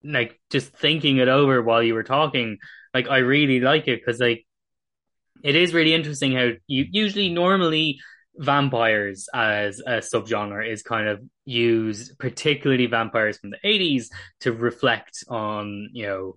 [0.03, 2.57] like just thinking it over while you were talking,
[2.93, 4.45] like I really like it because like
[5.43, 7.99] it is really interesting how you usually normally
[8.35, 14.07] vampires as a subgenre is kind of used, particularly vampires from the 80s,
[14.41, 16.35] to reflect on, you know,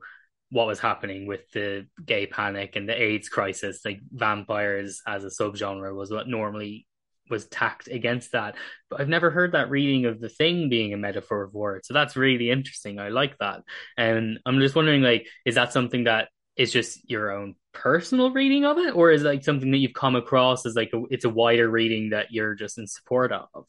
[0.51, 3.81] what was happening with the gay panic and the AIDS crisis.
[3.85, 6.87] Like vampires as a subgenre was what normally
[7.31, 8.57] was tacked against that.
[8.91, 11.81] But I've never heard that reading of the thing being a metaphor of war.
[11.85, 12.99] So that's really interesting.
[12.99, 13.63] I like that.
[13.97, 18.65] And I'm just wondering, like, is that something that is just your own personal reading
[18.65, 21.27] of it, or is it like something that you've come across as like a, it's
[21.27, 23.67] a wider reading that you're just in support of?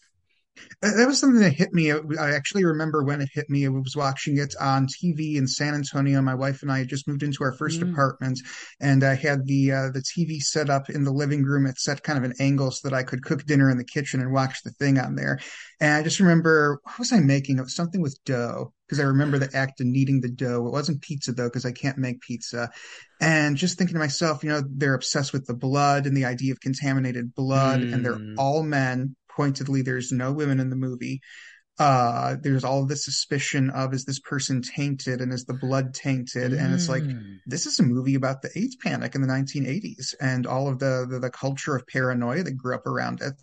[0.81, 1.91] That was something that hit me.
[1.91, 3.65] I actually remember when it hit me.
[3.65, 6.21] I was watching it on TV in San Antonio.
[6.21, 8.39] My wife and I had just moved into our first Mm, apartment,
[8.79, 11.65] and I had the uh, the TV set up in the living room.
[11.65, 14.21] It set kind of an angle so that I could cook dinner in the kitchen
[14.21, 15.39] and watch the thing on there.
[15.79, 17.57] And I just remember, what was I making?
[17.59, 20.65] It was something with dough because I remember the act of kneading the dough.
[20.67, 22.69] It wasn't pizza though because I can't make pizza.
[23.19, 26.51] And just thinking to myself, you know, they're obsessed with the blood and the idea
[26.51, 31.21] of contaminated blood, and they're mm, all men pointedly there's no women in the movie.
[31.79, 36.53] Uh there's all this suspicion of is this person tainted and is the blood tainted?
[36.53, 40.15] And it's like mm, this is a movie about the AIDS panic in the 1980s
[40.19, 43.35] and all of the the, the culture of paranoia that grew up around it.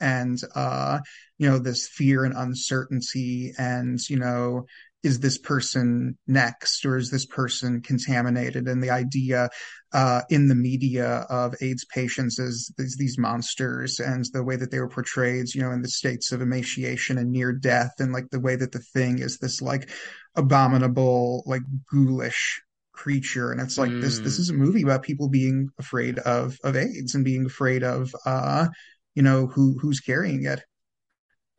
[0.00, 1.00] And uh
[1.38, 4.66] you know this fear and uncertainty and you know
[5.02, 9.48] is this person next or is this person contaminated and the idea
[9.92, 14.70] uh, in the media of AIDS patients as these, these monsters and the way that
[14.70, 18.28] they were portrayed, you know, in the states of emaciation and near death, and like
[18.30, 19.90] the way that the thing is this like
[20.36, 23.50] abominable, like ghoulish creature.
[23.50, 24.40] And it's like this this mm.
[24.40, 28.68] is a movie about people being afraid of of AIDS and being afraid of uh,
[29.14, 30.62] you know, who who's carrying it.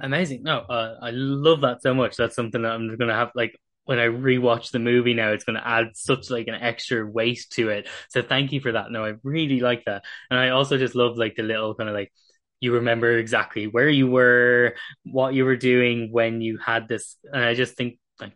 [0.02, 0.44] Amazing.
[0.44, 2.18] No, uh, I love that so much.
[2.18, 5.62] That's something that I'm gonna have like when I rewatch the movie now, it's gonna
[5.64, 7.88] add such like an extra weight to it.
[8.10, 8.92] So thank you for that.
[8.92, 10.04] No, I really like that.
[10.30, 12.12] And I also just love like the little kind of like
[12.60, 17.18] you remember exactly where you were, what you were doing when you had this.
[17.32, 18.34] And I just think like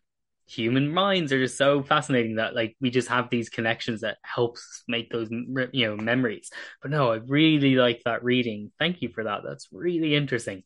[0.47, 4.83] human minds are just so fascinating that like we just have these connections that helps
[4.87, 6.51] make those you know memories.
[6.83, 8.71] But no, I really like that reading.
[8.77, 9.41] Thank you for that.
[9.43, 10.63] That's really interesting.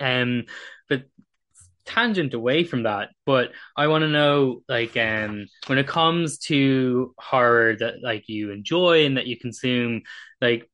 [0.00, 0.44] Um,
[0.88, 1.04] but
[1.84, 7.14] tangent away from that, but I want to know, like, um, when it comes to
[7.18, 10.02] horror that like you enjoy and that you consume,
[10.40, 10.70] like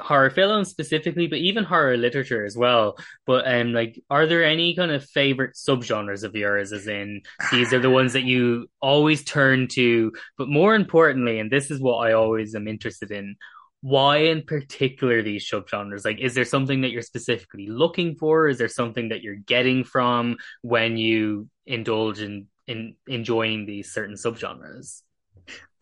[0.00, 2.96] horror films specifically, but even horror literature as well.
[3.26, 6.72] But um, like, are there any kind of favorite subgenres of yours?
[6.72, 11.50] As in, these are the ones that you always turn to, but more importantly, and
[11.50, 13.36] this is what I always am interested in
[13.82, 16.04] why in particular these subgenres?
[16.04, 18.48] Like, is there something that you're specifically looking for?
[18.48, 24.16] Is there something that you're getting from when you indulge in in enjoying these certain
[24.16, 25.02] subgenres?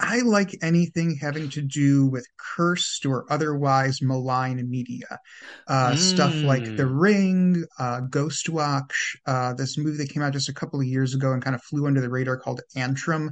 [0.00, 5.18] I like anything having to do with cursed or otherwise malign media.
[5.66, 10.48] Uh, stuff like The Mm, Ring, uh, Ghostwatch, uh, this movie that came out just
[10.48, 13.30] a couple of years ago and kind of flew under the radar called Antrum.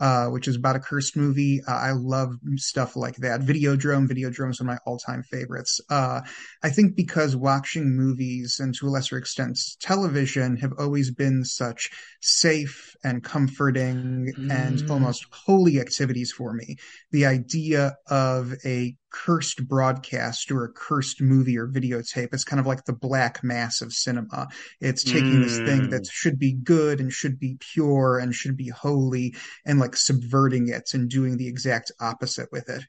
[0.00, 1.60] Uh, which is about a cursed movie.
[1.66, 3.40] Uh, I love stuff like that.
[3.40, 5.80] Videodrome, Videodrome is one of my all-time favorites.
[5.88, 6.20] Uh,
[6.62, 11.90] I think because watching movies and to a lesser extent television have always been such
[12.20, 14.50] safe and comforting mm.
[14.50, 16.76] and almost holy activities for me.
[17.12, 22.28] The idea of a cursed broadcast or a cursed movie or videotape.
[22.32, 24.48] It's kind of like the black mass of cinema.
[24.80, 25.44] It's taking mm.
[25.44, 26.10] this thing that mm.
[26.10, 29.34] should be good and should be pure and should be holy
[29.64, 32.84] and like subverting it and doing the exact opposite with it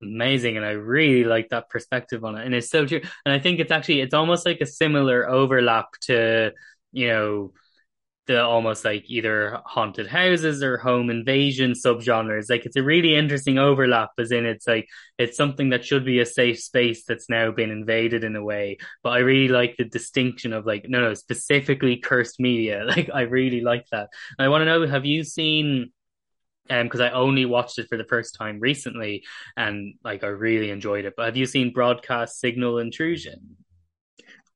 [0.00, 3.38] amazing and i really like that perspective on it and it's so true and i
[3.38, 6.52] think it's actually it's almost like a similar overlap to
[6.92, 7.52] you know
[8.28, 12.48] the almost like either haunted houses or home invasion subgenres.
[12.48, 14.86] Like it's a really interesting overlap, as in it's like
[15.18, 18.76] it's something that should be a safe space that's now been invaded in a way.
[19.02, 22.84] But I really like the distinction of like no, no, specifically cursed media.
[22.98, 24.08] Like I really like that.
[24.38, 25.90] And I want to know, have you seen?
[26.70, 29.24] Um, because I only watched it for the first time recently,
[29.56, 31.14] and like I really enjoyed it.
[31.16, 33.56] But have you seen Broadcast Signal Intrusion?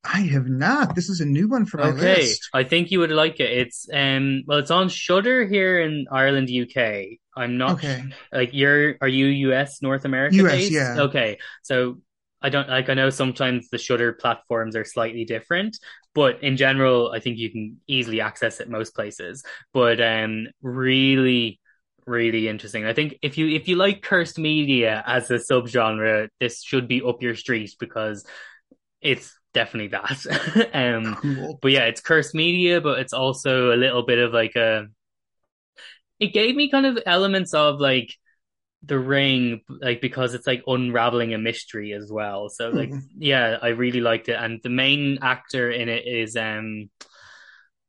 [0.04, 0.94] I have not.
[0.96, 2.16] This is a new one for my okay.
[2.16, 2.48] list.
[2.52, 3.50] I think you would like it.
[3.50, 7.18] It's um well it's on Shudder here in Ireland, UK.
[7.36, 8.02] I'm not okay.
[8.32, 10.72] like you're are you US North America US, based?
[10.72, 10.96] yeah.
[11.02, 11.38] Okay.
[11.62, 12.00] So
[12.40, 15.78] I don't like I know sometimes the Shudder platforms are slightly different,
[16.14, 19.44] but in general I think you can easily access it most places.
[19.72, 21.60] But um really
[22.06, 22.84] really interesting.
[22.84, 27.02] I think if you if you like cursed media as a subgenre, this should be
[27.02, 28.26] up your street because
[29.00, 30.70] it's definitely that.
[30.74, 31.58] um, cool.
[31.60, 34.86] But yeah, it's cursed media, but it's also a little bit of like a.
[36.18, 38.14] It gave me kind of elements of like
[38.84, 42.48] the ring, like because it's like unraveling a mystery as well.
[42.48, 43.18] So like, mm-hmm.
[43.18, 46.90] yeah, I really liked it, and the main actor in it is um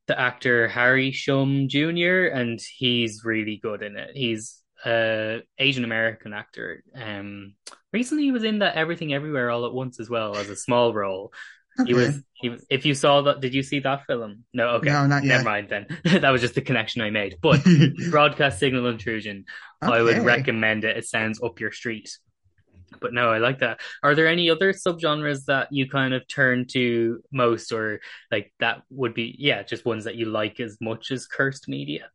[0.07, 2.27] the actor Harry Shum Jr.
[2.27, 4.11] and he's really good in it.
[4.13, 6.83] He's uh Asian American actor.
[6.95, 7.55] Um
[7.91, 10.93] recently he was in that Everything Everywhere All at Once as well as a small
[10.93, 11.31] role.
[11.79, 11.87] Okay.
[11.87, 14.43] He was he if you saw that did you see that film?
[14.53, 14.89] No, okay.
[14.89, 15.37] No, not yet.
[15.37, 15.87] Never mind then.
[16.21, 17.37] that was just the connection I made.
[17.41, 17.61] But
[18.11, 19.45] broadcast signal intrusion,
[19.83, 19.93] okay.
[19.93, 20.97] I would recommend it.
[20.97, 22.17] It sounds up your street.
[23.01, 23.79] But no, I like that.
[24.03, 28.01] Are there any other subgenres that you kind of turn to most or
[28.31, 32.09] like that would be yeah, just ones that you like as much as cursed media?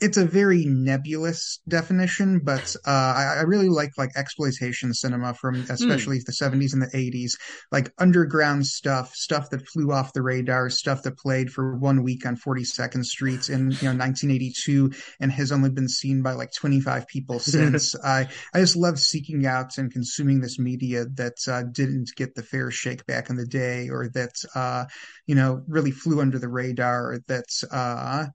[0.00, 5.56] It's a very nebulous definition, but uh, I, I, really like like exploitation cinema from
[5.68, 6.24] especially mm.
[6.24, 7.32] the 70s and the 80s,
[7.70, 12.26] like underground stuff, stuff that flew off the radar, stuff that played for one week
[12.26, 17.06] on 42nd Street in you know 1982 and has only been seen by like 25
[17.06, 17.94] people since.
[18.02, 22.42] I I just love seeking out and consuming this media that uh, didn't get the
[22.42, 24.84] fair shake back in the day, or that uh,
[25.26, 28.26] you know really flew under the radar, that uh,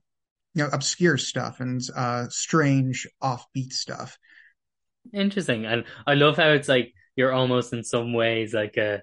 [0.56, 4.18] you know obscure stuff and uh strange offbeat stuff.
[5.12, 5.66] Interesting.
[5.66, 9.02] And i love how it's like you're almost in some ways like a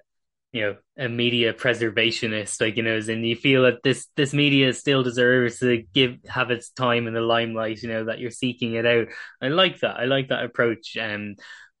[0.52, 4.72] you know a media preservationist like you know and you feel that this this media
[4.72, 8.74] still deserves to give have its time in the limelight you know that you're seeking
[8.74, 9.06] it out.
[9.40, 9.96] I like that.
[9.98, 11.36] I like that approach um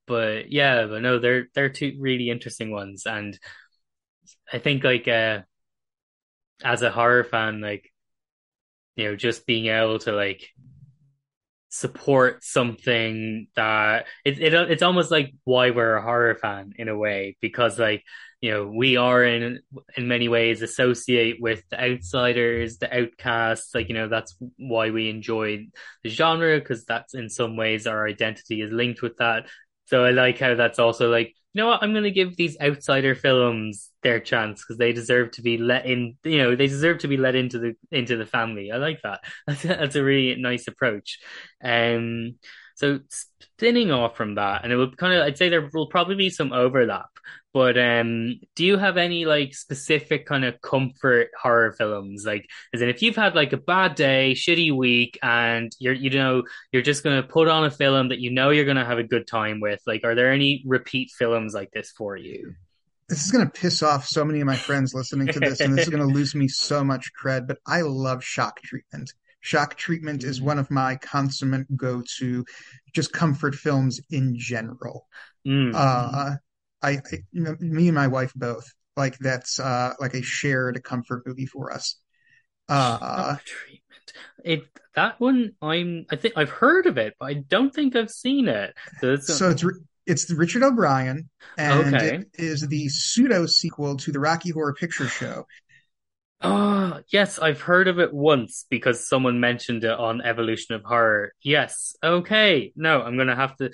[0.06, 3.06] but yeah but no they're they're two really interesting ones.
[3.06, 3.36] And
[4.52, 5.40] i think like uh
[6.62, 7.90] as a horror fan like
[8.96, 10.48] you know, just being able to like
[11.74, 16.96] support something that it, it it's almost like why we're a horror fan in a
[16.96, 18.04] way because like
[18.40, 19.58] you know we are in
[19.96, 25.10] in many ways associate with the outsiders the outcasts like you know that's why we
[25.10, 25.66] enjoy
[26.04, 29.46] the genre because that's in some ways our identity is linked with that
[29.86, 31.82] so i like how that's also like you know what?
[31.82, 35.86] I'm going to give these outsider films their chance because they deserve to be let
[35.86, 36.16] in.
[36.24, 38.72] You know, they deserve to be let into the into the family.
[38.72, 39.20] I like that.
[39.46, 41.20] That's that's a really nice approach.
[41.62, 42.34] Um,
[42.74, 46.16] so spinning off from that, and it would kind of, I'd say there will probably
[46.16, 47.08] be some overlap.
[47.52, 52.24] But um, do you have any like specific kind of comfort horror films?
[52.26, 56.10] Like, as in, if you've had like a bad day, shitty week, and you're you
[56.10, 59.04] know you're just gonna put on a film that you know you're gonna have a
[59.04, 59.80] good time with.
[59.86, 62.54] Like, are there any repeat films like this for you?
[63.08, 65.86] This is gonna piss off so many of my friends listening to this, and this
[65.86, 67.46] is gonna lose me so much cred.
[67.46, 69.12] But I love Shock Treatment.
[69.44, 70.44] Shock Treatment is mm.
[70.44, 72.46] one of my consummate go-to
[72.94, 75.06] just comfort films in general.
[75.46, 75.74] Mm.
[75.74, 76.36] Uh,
[76.82, 77.00] I, I,
[77.32, 81.96] me and my wife both like that's uh like a shared comfort movie for us.
[82.70, 84.12] Uh, treatment.
[84.42, 84.62] It
[84.94, 88.48] that one I'm I think I've heard of it, but I don't think I've seen
[88.48, 88.74] it.
[89.00, 89.64] So it's, so it's
[90.06, 91.28] it's Richard O'Brien,
[91.58, 92.16] and okay.
[92.16, 95.46] it is the pseudo sequel to the Rocky Horror Picture Show.
[96.44, 101.32] Oh, yes, I've heard of it once because someone mentioned it on Evolution of Horror.
[101.42, 102.72] Yes, okay.
[102.76, 103.70] No, I'm gonna have to.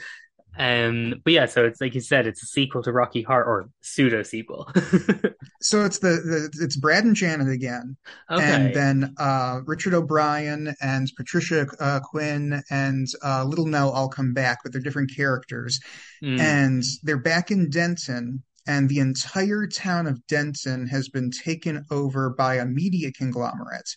[0.59, 3.68] Um, but yeah, so it's like you said, it's a sequel to Rocky Horror or
[3.83, 4.71] pseudo sequel.
[5.62, 7.99] So it's the, the it's Brad and Janet again,
[8.31, 14.33] and then uh, Richard O'Brien and Patricia uh, Quinn and uh, Little Nell all come
[14.33, 15.79] back but they're different characters,
[16.23, 16.39] Mm.
[16.41, 22.31] and they're back in Denton, and the entire town of Denton has been taken over
[22.31, 23.91] by a media conglomerate.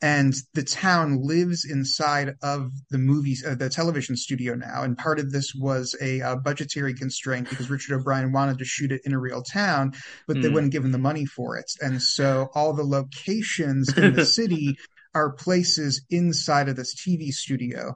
[0.00, 4.82] And the town lives inside of the movies, uh, the television studio now.
[4.82, 8.92] And part of this was a uh, budgetary constraint because Richard O'Brien wanted to shoot
[8.92, 9.92] it in a real town,
[10.26, 10.54] but they Mm.
[10.54, 11.70] wouldn't give him the money for it.
[11.82, 14.78] And so all the locations in the city
[15.14, 17.94] are places inside of this TV studio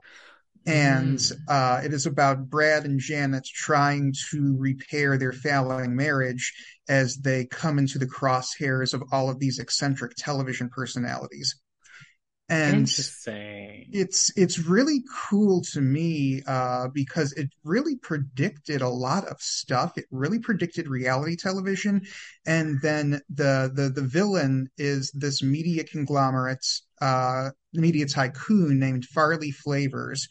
[0.69, 1.33] and Mm.
[1.49, 6.53] uh, it is about Brad and Janet trying to repair their failing marriage
[6.89, 11.57] as they come into the crosshairs of all of these eccentric television personalities.
[12.49, 13.89] And Interesting.
[13.91, 19.97] it's it's really cool to me uh, because it really predicted a lot of stuff.
[19.97, 22.03] It really predicted reality television,
[22.47, 26.67] and then the the the villain is this media conglomerate,
[27.01, 30.29] uh, media tycoon named Farley Flavors,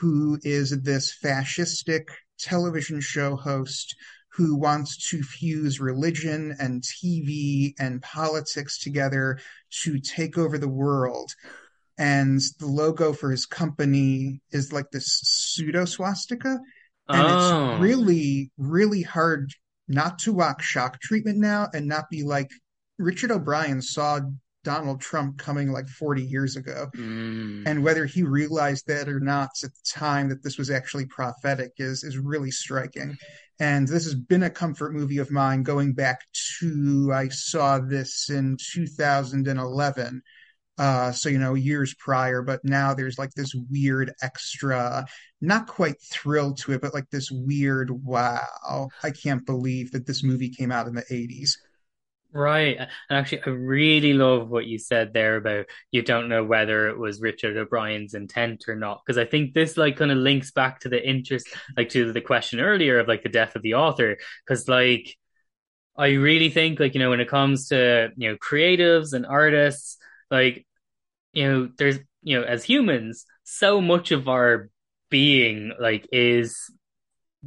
[0.00, 2.04] who is this fascistic
[2.38, 3.94] television show host
[4.32, 9.38] who wants to fuse religion and TV and politics together
[9.82, 11.32] to take over the world
[11.98, 16.60] and the logo for his company is like this pseudo swastika.
[17.08, 17.78] And it's Oh.
[17.80, 19.52] really, really hard
[19.88, 22.50] not to watch shock treatment now and not be like
[22.98, 24.20] Richard O'Brien saw
[24.68, 26.90] Donald Trump coming like 40 years ago.
[26.92, 27.82] And Mm.
[27.82, 32.04] whether he realized that or not at the time that this was actually prophetic is
[32.04, 33.16] is really striking.
[33.58, 36.20] And this has been a comfort movie of mine going back
[36.60, 40.22] to I saw this in 2011
[40.78, 45.04] uh, so, you know, years prior, but now there's like this weird extra,
[45.40, 50.22] not quite thrill to it, but like this weird, wow, I can't believe that this
[50.22, 51.56] movie came out in the 80s.
[52.32, 52.76] Right.
[52.78, 56.98] And actually, I really love what you said there about you don't know whether it
[56.98, 59.00] was Richard O'Brien's intent or not.
[59.04, 62.20] Because I think this like kind of links back to the interest, like to the
[62.20, 64.18] question earlier of like the death of the author.
[64.46, 65.16] Because like
[65.96, 69.96] I really think like, you know, when it comes to, you know, creatives and artists,
[70.30, 70.66] like,
[71.32, 74.68] you know, there's, you know, as humans, so much of our
[75.10, 76.70] being like is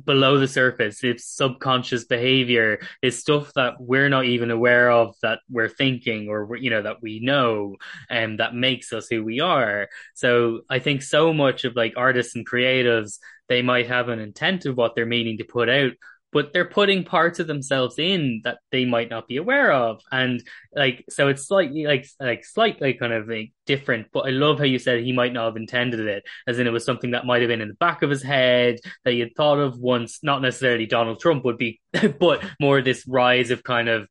[0.06, 1.04] below the surface.
[1.04, 2.80] It's subconscious behavior.
[3.02, 7.02] It's stuff that we're not even aware of that we're thinking or, you know, that
[7.02, 7.76] we know
[8.10, 9.90] and that makes us who we are.
[10.14, 13.20] So I think so much of like artists and creatives,
[13.50, 15.92] they might have an intent of what they're meaning to put out,
[16.32, 20.02] but they're putting parts of themselves in that they might not be aware of.
[20.12, 20.42] And
[20.74, 24.66] like, so it's slightly like, like slightly kind of like different, but I love how
[24.66, 27.42] you said he might not have intended it, as in it was something that might
[27.42, 30.86] have been in the back of his head that you thought of once, not necessarily
[30.86, 31.82] Donald Trump would be,
[32.20, 34.08] but more this rise of kind of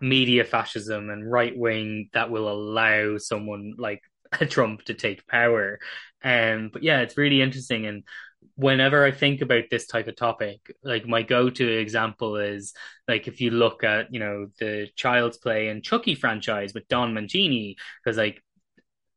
[0.00, 4.02] media fascism and right wing that will allow someone like
[4.48, 5.78] Trump to take power.
[6.22, 7.86] Um, but yeah, it's really interesting.
[7.86, 8.04] And
[8.54, 12.72] whenever I think about this type of topic, like my go-to example is
[13.08, 17.14] like if you look at, you know, the Child's Play and Chucky franchise with Don
[17.14, 18.42] Mancini, because like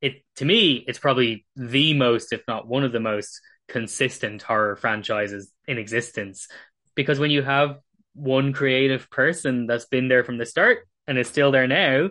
[0.01, 4.75] it to me, it's probably the most, if not one of the most consistent horror
[4.75, 6.47] franchises in existence.
[6.95, 7.79] Because when you have
[8.13, 12.09] one creative person that's been there from the start and is still there now,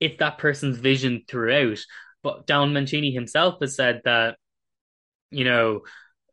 [0.00, 1.78] it's that person's vision throughout.
[2.22, 4.36] But Don Mancini himself has said that,
[5.30, 5.82] you know,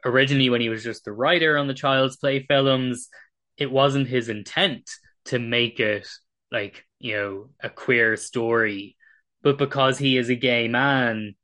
[0.05, 3.09] originally when he was just the writer on the Child's Play films,
[3.57, 4.89] it wasn't his intent
[5.25, 6.07] to make it
[6.51, 8.95] like, you know, a queer story.
[9.41, 11.35] But because he is a gay man,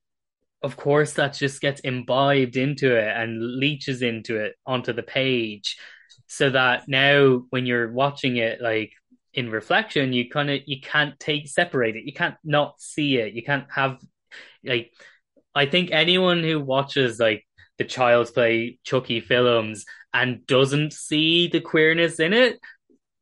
[0.61, 5.77] of course that just gets imbibed into it and leaches into it onto the page.
[6.27, 8.93] So that now when you're watching it like
[9.33, 12.03] in reflection you kind of you can't take separate it.
[12.05, 13.33] You can't not see it.
[13.33, 13.99] You can't have
[14.63, 14.91] like
[15.55, 17.45] i think anyone who watches like
[17.79, 22.59] the child's play chucky films and doesn't see the queerness in it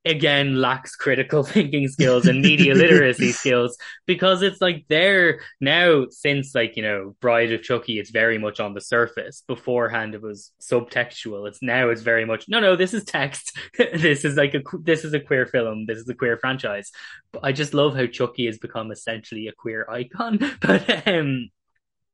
[0.08, 6.56] again lacks critical thinking skills and media literacy skills because it's like there now since
[6.56, 9.44] like you know bride of chucky it's very much on the surface.
[9.48, 11.48] Beforehand it was subtextual.
[11.48, 13.58] It's now it's very much no no this is text.
[13.98, 15.86] This is like a this is a queer film.
[15.86, 16.92] This is a queer franchise.
[17.32, 20.40] But i just love how chucky has become essentially a queer icon.
[20.62, 21.50] But um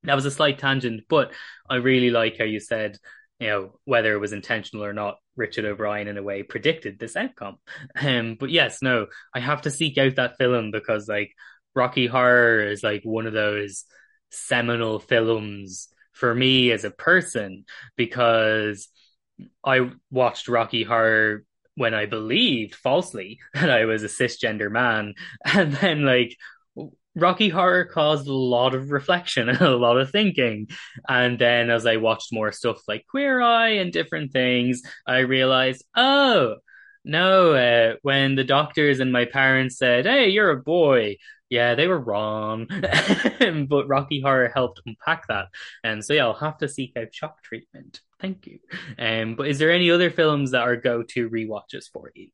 [0.03, 1.33] that was a slight tangent, but
[1.69, 2.97] I really like how you said,
[3.39, 7.15] you know, whether it was intentional or not, Richard O'Brien in a way predicted this
[7.15, 7.57] outcome.
[7.99, 11.31] Um, but yes, no, I have to seek out that film because like
[11.75, 13.85] Rocky Horror is like one of those
[14.31, 18.89] seminal films for me as a person because
[19.63, 21.43] I watched Rocky Horror
[21.75, 25.13] when I believed falsely that I was a cisgender man.
[25.45, 26.37] And then like
[27.15, 30.67] Rocky Horror caused a lot of reflection and a lot of thinking.
[31.07, 35.83] And then as I watched more stuff like Queer Eye and different things, I realized,
[35.95, 36.55] oh,
[37.05, 41.17] no, uh, when the doctors and my parents said, hey, you're a boy,
[41.49, 42.67] yeah, they were wrong.
[43.69, 45.47] but Rocky Horror helped unpack that.
[45.83, 48.01] And so, yeah, I'll have to seek out shock treatment.
[48.19, 48.59] Thank you.
[48.97, 52.29] Um, but is there any other films that are go to re-watches for you?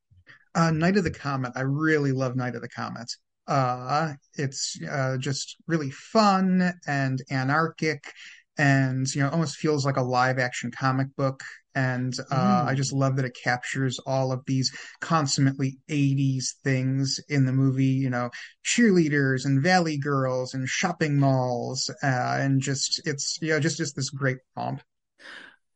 [0.54, 1.52] Uh, Night of the Comet.
[1.56, 3.12] I really love Night of the Comet.
[3.46, 8.12] Uh, it's uh, just really fun and anarchic,
[8.58, 11.42] and you know, almost feels like a live action comic book.
[11.74, 12.66] And uh, mm.
[12.66, 17.84] I just love that it captures all of these consummately 80s things in the movie,
[17.84, 18.30] you know,
[18.66, 23.94] cheerleaders and valley girls and shopping malls, uh, and just it's you know just just
[23.96, 24.82] this great romp.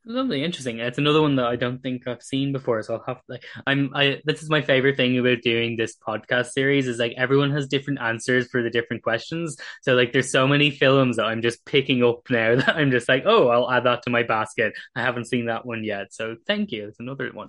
[0.06, 0.80] Lovely, interesting.
[0.80, 3.90] It's another one that I don't think I've seen before, so I'll have like I'm
[3.94, 7.68] I this is my favorite thing about doing this podcast series is like everyone has
[7.68, 9.56] different answers for the different questions.
[9.80, 13.08] So like there's so many films that I'm just picking up now that I'm just
[13.08, 14.74] like, oh, I'll add that to my basket.
[14.94, 16.12] I haven't seen that one yet.
[16.12, 16.88] So thank you.
[16.88, 17.48] It's another one.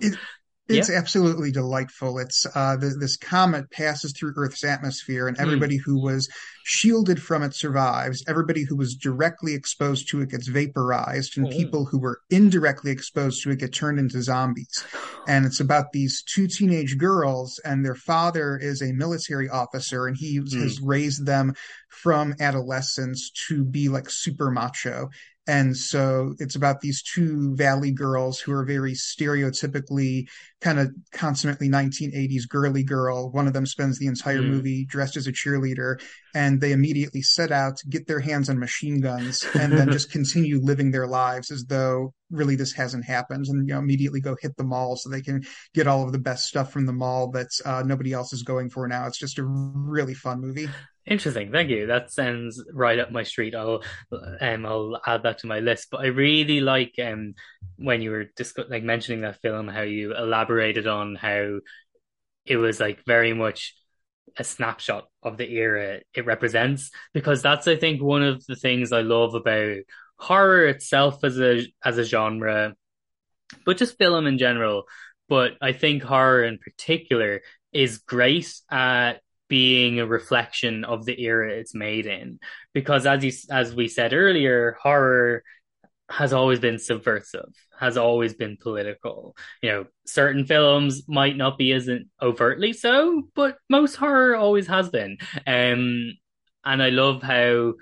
[0.68, 0.96] It's yeah.
[0.96, 2.18] absolutely delightful.
[2.18, 5.42] It's uh, the, this comet passes through Earth's atmosphere, and hmm.
[5.42, 5.82] everybody mm.
[5.84, 6.28] who was
[6.64, 8.24] shielded from it survives.
[8.26, 11.50] Everybody who was directly exposed to it gets vaporized, and oh.
[11.50, 14.84] people who were indirectly exposed to it get turned into zombies.
[15.28, 20.16] And it's about these two teenage girls, and their father is a military officer, and
[20.16, 20.62] he mm.
[20.62, 21.54] has raised them
[21.88, 25.10] from adolescence to be like super macho.
[25.48, 30.26] And so it's about these two valley girls who are very stereotypically
[30.60, 33.30] kind of consummately 1980s girly girl.
[33.30, 34.48] One of them spends the entire mm.
[34.48, 36.00] movie dressed as a cheerleader,
[36.34, 40.10] and they immediately set out to get their hands on machine guns and then just
[40.16, 44.36] continue living their lives as though really this hasn't happened and you know immediately go
[44.40, 45.44] hit the mall so they can
[45.74, 48.68] get all of the best stuff from the mall that uh, nobody else is going
[48.68, 49.06] for now.
[49.06, 50.68] It's just a really fun movie.
[51.06, 51.86] Interesting, thank you.
[51.86, 53.54] That sounds right up my street.
[53.54, 53.82] I'll
[54.40, 55.88] um I'll add that to my list.
[55.90, 57.34] But I really like um
[57.76, 61.58] when you were discuss- like mentioning that film, how you elaborated on how
[62.46, 63.74] it was like very much
[64.38, 66.90] a snapshot of the era it represents.
[67.14, 69.78] Because that's I think one of the things I love about
[70.18, 72.74] horror itself as a as a genre,
[73.64, 74.84] but just film in general.
[75.28, 77.42] But I think horror in particular
[77.72, 82.38] is great at being a reflection of the era it's made in.
[82.72, 85.42] Because as you, as we said earlier, horror
[86.08, 89.36] has always been subversive, has always been political.
[89.62, 91.88] You know, certain films might not be as
[92.22, 95.18] overtly so, but most horror always has been.
[95.46, 96.12] Um,
[96.64, 97.74] and I love how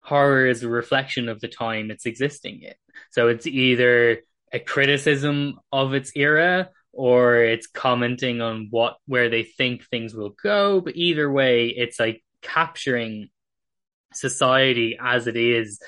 [0.00, 2.74] horror is a reflection of the time it's existing in.
[3.10, 4.20] So it's either
[4.52, 10.34] a criticism of its era or it's commenting on what where they think things will
[10.42, 10.80] go.
[10.80, 13.28] But either way, it's like capturing
[14.14, 15.78] society as it is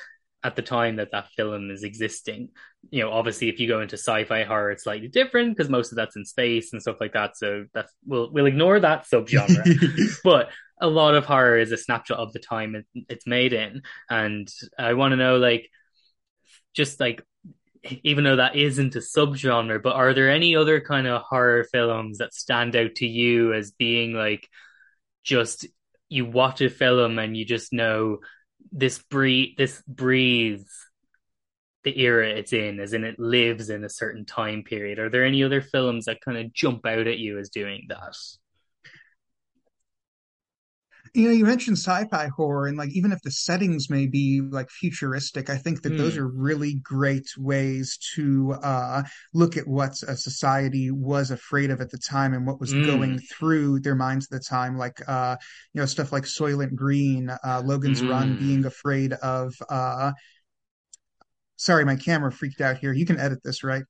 [0.44, 2.50] at the time that that film is existing.
[2.90, 5.96] You know, obviously, if you go into sci-fi horror, it's slightly different because most of
[5.96, 7.36] that's in space and stuff like that.
[7.36, 10.12] So that's we'll we'll ignore that subgenre.
[10.24, 10.50] but
[10.80, 14.48] a lot of horror is a snapshot of the time it, it's made in, and
[14.78, 15.68] I want to know, like,
[16.74, 17.24] just like
[18.02, 22.18] even though that isn't a subgenre, but are there any other kind of horror films
[22.18, 24.48] that stand out to you as being like
[25.24, 25.66] just
[26.08, 28.18] you watch a film and you just know
[28.72, 30.72] this breathe this breathes
[31.84, 34.98] the era it's in, as in it lives in a certain time period.
[34.98, 38.16] Are there any other films that kind of jump out at you as doing that?
[41.14, 44.68] You know you mentioned sci-fi horror and like even if the settings may be like
[44.70, 45.98] futuristic i think that mm.
[45.98, 46.22] those hmm.
[46.22, 49.02] are really great ways to uh
[49.34, 52.86] look at what a society was afraid of at the time and what was mm.
[52.86, 55.36] going through their minds at the time like uh
[55.72, 58.10] you know stuff like soylent green uh logan's mm.
[58.10, 58.38] run hmm.
[58.38, 60.12] being afraid of uh
[61.56, 63.84] sorry my camera freaked out here you can edit this right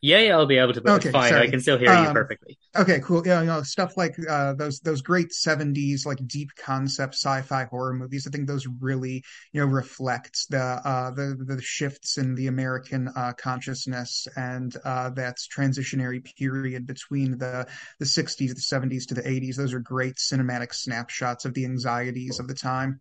[0.00, 0.80] yeah, yeah, I'll be able to.
[0.80, 1.30] But okay, it's fine.
[1.30, 1.48] Sorry.
[1.48, 2.58] I can still hear um, you perfectly.
[2.76, 3.26] Okay, cool.
[3.26, 7.94] Yeah, you know, stuff like uh, those those great '70s like deep concept sci-fi horror
[7.94, 8.26] movies.
[8.26, 13.08] I think those really you know reflect the uh, the the shifts in the American
[13.16, 17.66] uh, consciousness and uh, that transitionary period between the
[17.98, 19.56] the '60s, the '70s to the '80s.
[19.56, 23.00] Those are great cinematic snapshots of the anxieties of the time.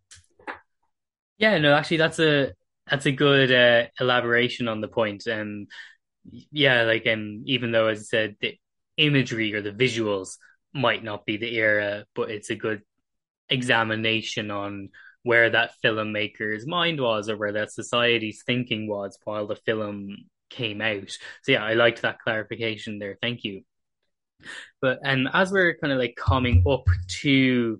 [1.37, 2.53] Yeah, no, actually, that's a
[2.89, 5.23] that's a good uh, elaboration on the point.
[5.27, 5.67] Um,
[6.29, 8.57] yeah, like um, even though as I said, the
[8.97, 10.37] imagery or the visuals
[10.73, 12.81] might not be the era, but it's a good
[13.49, 14.89] examination on
[15.23, 20.15] where that filmmaker's mind was or where that society's thinking was while the film
[20.49, 21.09] came out.
[21.43, 23.17] So yeah, I liked that clarification there.
[23.21, 23.61] Thank you.
[24.81, 26.87] But and as we're kind of like coming up
[27.21, 27.79] to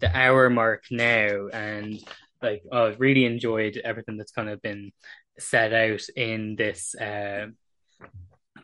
[0.00, 2.00] the hour mark now, and
[2.42, 4.90] like I oh, really enjoyed everything that's kind of been
[5.38, 7.46] set out in this uh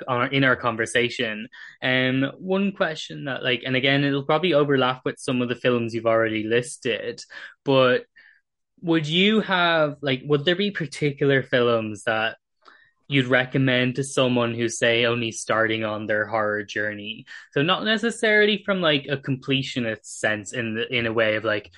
[0.06, 1.48] on in our conversation.
[1.82, 5.94] Um, one question that like, and again, it'll probably overlap with some of the films
[5.94, 7.22] you've already listed,
[7.64, 8.04] but
[8.82, 12.36] would you have like, would there be particular films that
[13.08, 17.26] you'd recommend to someone who's say only starting on their horror journey?
[17.52, 21.72] So not necessarily from like a completionist sense in the in a way of like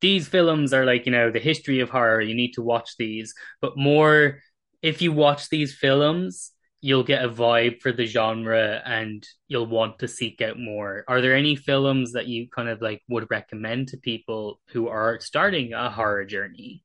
[0.00, 3.32] these films are like you know the history of horror you need to watch these
[3.62, 4.40] but more
[4.82, 6.52] if you watch these films
[6.84, 11.02] you'll get a vibe for the genre and you'll want to seek out more.
[11.08, 15.18] Are there any films that you kind of like would recommend to people who are
[15.18, 16.82] starting a horror journey?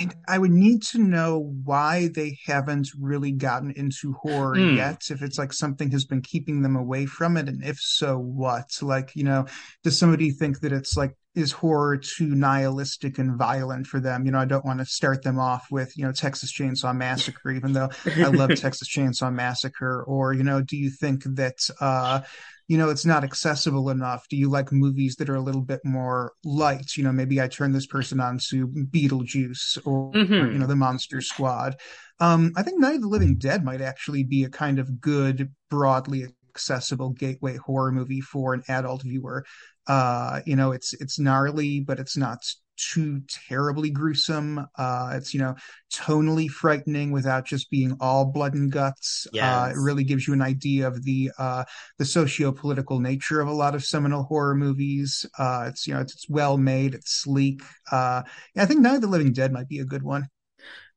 [0.00, 4.76] And I would need to know why they haven't really gotten into horror mm.
[4.76, 5.00] yet.
[5.10, 8.68] If it's like something has been keeping them away from it, and if so, what?
[8.82, 9.46] Like, you know,
[9.84, 14.24] does somebody think that it's like is horror too nihilistic and violent for them?
[14.24, 17.50] You know, I don't want to start them off with, you know, Texas Chainsaw Massacre,
[17.50, 20.02] even though I love Texas Chainsaw Massacre.
[20.04, 22.22] Or, you know, do you think that uh
[22.68, 24.26] you know, it's not accessible enough?
[24.28, 26.96] Do you like movies that are a little bit more light?
[26.96, 30.34] You know, maybe I turn this person on to Beetlejuice or, mm-hmm.
[30.34, 31.76] or you know, the Monster Squad.
[32.18, 35.52] Um, I think Night of the Living Dead might actually be a kind of good,
[35.70, 36.26] broadly
[36.56, 39.44] accessible gateway horror movie for an adult viewer.
[39.86, 42.38] Uh, you know, it's it's gnarly, but it's not
[42.76, 44.66] too terribly gruesome.
[44.76, 45.54] Uh, it's you know
[45.92, 49.26] tonally frightening without just being all blood and guts.
[49.32, 49.44] Yes.
[49.44, 51.64] Uh, it really gives you an idea of the uh,
[51.98, 55.24] the socio political nature of a lot of seminal horror movies.
[55.38, 57.62] Uh, it's you know it's, it's, well made, it's sleek.
[57.90, 58.22] Uh,
[58.56, 60.28] I think Night of the Living Dead might be a good one.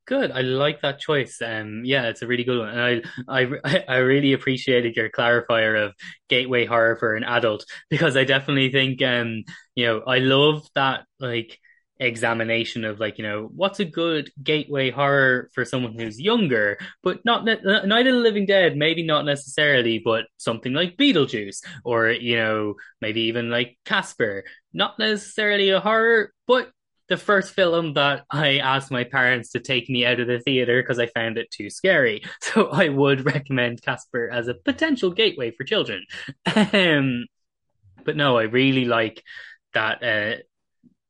[0.10, 0.32] Good.
[0.32, 1.40] I like that choice.
[1.40, 5.86] Um, yeah, it's a really good one, and I, I, I really appreciated your clarifier
[5.86, 5.94] of
[6.30, 9.44] gateway horror for an adult because I definitely think, um,
[9.76, 11.60] you know, I love that like
[12.02, 17.20] examination of like you know what's a good gateway horror for someone who's younger but
[17.26, 22.10] not ne- night of the living dead maybe not necessarily but something like beetlejuice or
[22.10, 26.72] you know maybe even like casper not necessarily a horror but
[27.10, 30.82] the first film that I asked my parents to take me out of the theater
[30.82, 32.24] because I found it too scary.
[32.42, 36.06] So I would recommend Casper as a potential gateway for children.
[36.74, 37.26] Um,
[38.04, 39.24] but no, I really like
[39.74, 40.42] that uh,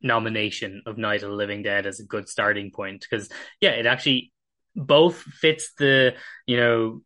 [0.01, 3.29] nomination of Night of the Living Dead as a good starting point because
[3.61, 4.31] yeah, it actually
[4.75, 7.01] both fits the you know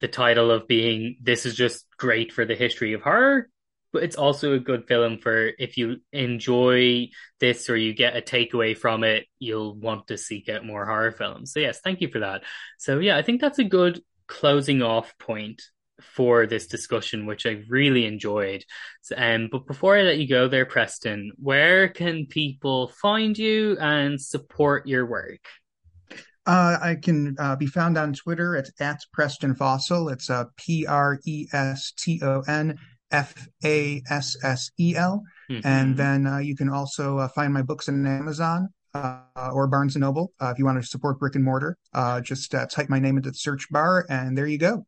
[0.00, 3.48] the title of being this is just great for the history of horror
[3.96, 7.08] but it's also a good film for if you enjoy
[7.40, 11.12] this or you get a takeaway from it you'll want to seek out more horror
[11.12, 12.42] films so yes thank you for that
[12.76, 15.62] so yeah i think that's a good closing off point
[16.02, 18.66] for this discussion, which I really enjoyed.
[19.16, 24.20] Um, but before I let you go there, Preston, where can people find you and
[24.20, 25.40] support your work?
[26.44, 28.56] Uh, I can uh, be found on Twitter.
[28.56, 30.12] It's at Preston Fassel.
[30.12, 32.78] It's uh, P R E S T O N
[33.10, 35.22] F A S S E L.
[35.50, 35.66] Mm-hmm.
[35.66, 38.70] And then uh, you can also uh, find my books on Amazon.
[38.94, 41.76] Uh, or Barnes and Noble, if you want to support brick and mortar,
[42.22, 44.86] just type my name into the search bar, and there you go.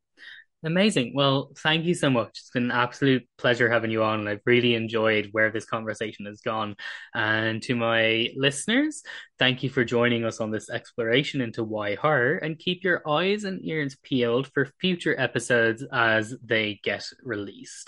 [0.65, 1.13] Amazing.
[1.15, 2.31] Well, thank you so much.
[2.31, 6.27] It's been an absolute pleasure having you on, and I've really enjoyed where this conversation
[6.27, 6.75] has gone.
[7.15, 9.05] And to my listeners,
[9.39, 13.45] thank you for joining us on this exploration into why horror, and keep your eyes
[13.45, 17.87] and ears peeled for future episodes as they get released.